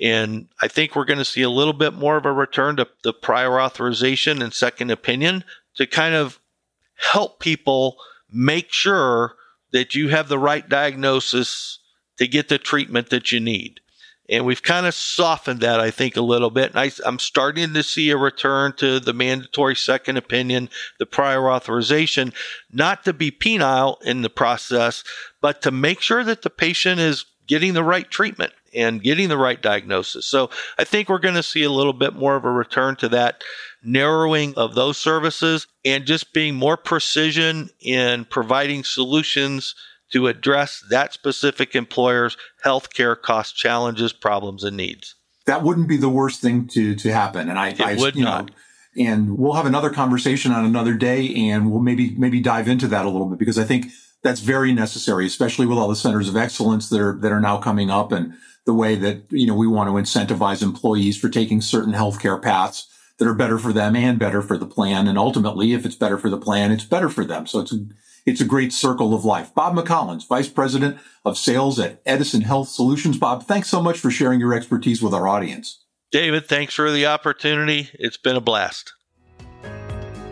And 0.00 0.48
I 0.62 0.68
think 0.68 0.96
we're 0.96 1.04
going 1.04 1.18
to 1.18 1.26
see 1.26 1.42
a 1.42 1.50
little 1.50 1.74
bit 1.74 1.92
more 1.92 2.16
of 2.16 2.24
a 2.24 2.32
return 2.32 2.76
to 2.76 2.88
the 3.02 3.12
prior 3.12 3.60
authorization 3.60 4.40
and 4.40 4.54
second 4.54 4.90
opinion 4.90 5.44
to 5.74 5.86
kind 5.86 6.14
of 6.14 6.40
help 6.94 7.38
people 7.38 7.98
make 8.32 8.72
sure 8.72 9.34
that 9.72 9.94
you 9.94 10.08
have 10.08 10.28
the 10.28 10.38
right 10.38 10.68
diagnosis 10.68 11.78
to 12.18 12.26
get 12.26 12.48
the 12.48 12.58
treatment 12.58 13.10
that 13.10 13.32
you 13.32 13.40
need. 13.40 13.80
And 14.28 14.46
we've 14.46 14.62
kind 14.62 14.86
of 14.86 14.94
softened 14.94 15.60
that, 15.60 15.80
I 15.80 15.90
think, 15.90 16.16
a 16.16 16.20
little 16.20 16.50
bit. 16.50 16.70
And 16.70 16.78
I, 16.78 16.92
am 17.04 17.18
starting 17.18 17.74
to 17.74 17.82
see 17.82 18.10
a 18.10 18.16
return 18.16 18.72
to 18.74 19.00
the 19.00 19.12
mandatory 19.12 19.74
second 19.74 20.16
opinion, 20.18 20.70
the 21.00 21.06
prior 21.06 21.50
authorization, 21.50 22.32
not 22.70 23.04
to 23.04 23.12
be 23.12 23.32
penile 23.32 24.00
in 24.02 24.22
the 24.22 24.30
process, 24.30 25.02
but 25.40 25.60
to 25.62 25.72
make 25.72 26.00
sure 26.00 26.22
that 26.22 26.42
the 26.42 26.50
patient 26.50 27.00
is 27.00 27.24
getting 27.48 27.74
the 27.74 27.82
right 27.82 28.08
treatment 28.08 28.52
and 28.72 29.02
getting 29.02 29.28
the 29.28 29.36
right 29.36 29.60
diagnosis. 29.60 30.26
So 30.26 30.50
I 30.78 30.84
think 30.84 31.08
we're 31.08 31.18
going 31.18 31.34
to 31.34 31.42
see 31.42 31.64
a 31.64 31.70
little 31.70 31.92
bit 31.92 32.14
more 32.14 32.36
of 32.36 32.44
a 32.44 32.50
return 32.52 32.94
to 32.96 33.08
that 33.08 33.42
narrowing 33.82 34.54
of 34.56 34.74
those 34.74 34.98
services 34.98 35.66
and 35.84 36.06
just 36.06 36.32
being 36.32 36.54
more 36.54 36.76
precision 36.76 37.70
in 37.80 38.24
providing 38.26 38.84
solutions 38.84 39.74
to 40.12 40.26
address 40.26 40.84
that 40.90 41.12
specific 41.12 41.74
employer's 41.74 42.36
healthcare 42.64 43.20
cost 43.20 43.56
challenges, 43.56 44.12
problems, 44.12 44.64
and 44.64 44.76
needs. 44.76 45.14
That 45.46 45.62
wouldn't 45.62 45.88
be 45.88 45.96
the 45.96 46.08
worst 46.08 46.40
thing 46.40 46.68
to 46.68 46.94
to 46.96 47.12
happen, 47.12 47.48
and 47.48 47.58
I, 47.58 47.68
it 47.68 47.80
I 47.80 47.94
would 47.94 48.16
not. 48.16 48.46
Know, 48.46 48.54
and 48.96 49.38
we'll 49.38 49.54
have 49.54 49.66
another 49.66 49.90
conversation 49.90 50.52
on 50.52 50.64
another 50.64 50.94
day, 50.94 51.34
and 51.34 51.70
we'll 51.70 51.80
maybe 51.80 52.14
maybe 52.16 52.40
dive 52.40 52.68
into 52.68 52.88
that 52.88 53.06
a 53.06 53.08
little 53.08 53.28
bit 53.28 53.38
because 53.38 53.58
I 53.58 53.64
think 53.64 53.86
that's 54.22 54.40
very 54.40 54.72
necessary, 54.72 55.26
especially 55.26 55.66
with 55.66 55.78
all 55.78 55.88
the 55.88 55.96
centers 55.96 56.28
of 56.28 56.36
excellence 56.36 56.88
that 56.90 57.00
are 57.00 57.18
that 57.20 57.32
are 57.32 57.40
now 57.40 57.58
coming 57.58 57.90
up, 57.90 58.12
and 58.12 58.34
the 58.66 58.74
way 58.74 58.94
that 58.96 59.22
you 59.30 59.46
know 59.46 59.54
we 59.54 59.66
want 59.66 59.88
to 59.88 59.94
incentivize 59.94 60.62
employees 60.62 61.16
for 61.16 61.28
taking 61.28 61.60
certain 61.60 61.94
healthcare 61.94 62.40
paths 62.40 62.86
that 63.20 63.28
are 63.28 63.34
better 63.34 63.58
for 63.58 63.72
them 63.72 63.94
and 63.94 64.18
better 64.18 64.40
for 64.40 64.56
the 64.56 64.66
plan. 64.66 65.06
And 65.06 65.18
ultimately, 65.18 65.74
if 65.74 65.84
it's 65.84 65.94
better 65.94 66.16
for 66.16 66.30
the 66.30 66.38
plan, 66.38 66.72
it's 66.72 66.86
better 66.86 67.10
for 67.10 67.22
them. 67.22 67.46
So 67.46 67.60
it's 67.60 67.72
a, 67.72 67.86
it's 68.24 68.40
a 68.40 68.46
great 68.46 68.72
circle 68.72 69.14
of 69.14 69.26
life. 69.26 69.54
Bob 69.54 69.76
McCollins, 69.76 70.26
Vice 70.26 70.48
President 70.48 70.96
of 71.24 71.36
Sales 71.36 71.78
at 71.78 72.00
Edison 72.06 72.40
Health 72.40 72.70
Solutions. 72.70 73.18
Bob, 73.18 73.44
thanks 73.44 73.68
so 73.68 73.82
much 73.82 73.98
for 73.98 74.10
sharing 74.10 74.40
your 74.40 74.54
expertise 74.54 75.02
with 75.02 75.12
our 75.12 75.28
audience. 75.28 75.84
David, 76.10 76.46
thanks 76.46 76.74
for 76.74 76.90
the 76.90 77.06
opportunity. 77.06 77.90
It's 77.92 78.16
been 78.16 78.36
a 78.36 78.40
blast. 78.40 78.94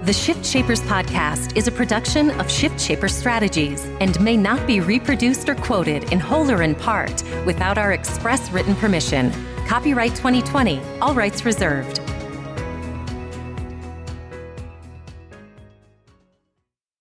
The 0.02 0.12
Shift 0.14 0.46
Shapers 0.46 0.80
podcast 0.80 1.54
is 1.54 1.68
a 1.68 1.72
production 1.72 2.30
of 2.40 2.50
Shift 2.50 2.80
Shaper 2.80 3.08
Strategies 3.08 3.84
and 4.00 4.18
may 4.22 4.38
not 4.38 4.66
be 4.66 4.80
reproduced 4.80 5.46
or 5.46 5.56
quoted 5.56 6.10
in 6.10 6.20
whole 6.20 6.50
or 6.50 6.62
in 6.62 6.74
part 6.74 7.22
without 7.44 7.76
our 7.76 7.92
express 7.92 8.50
written 8.50 8.74
permission. 8.76 9.30
Copyright 9.66 10.14
2020, 10.14 10.80
all 11.02 11.14
rights 11.14 11.44
reserved. 11.44 12.00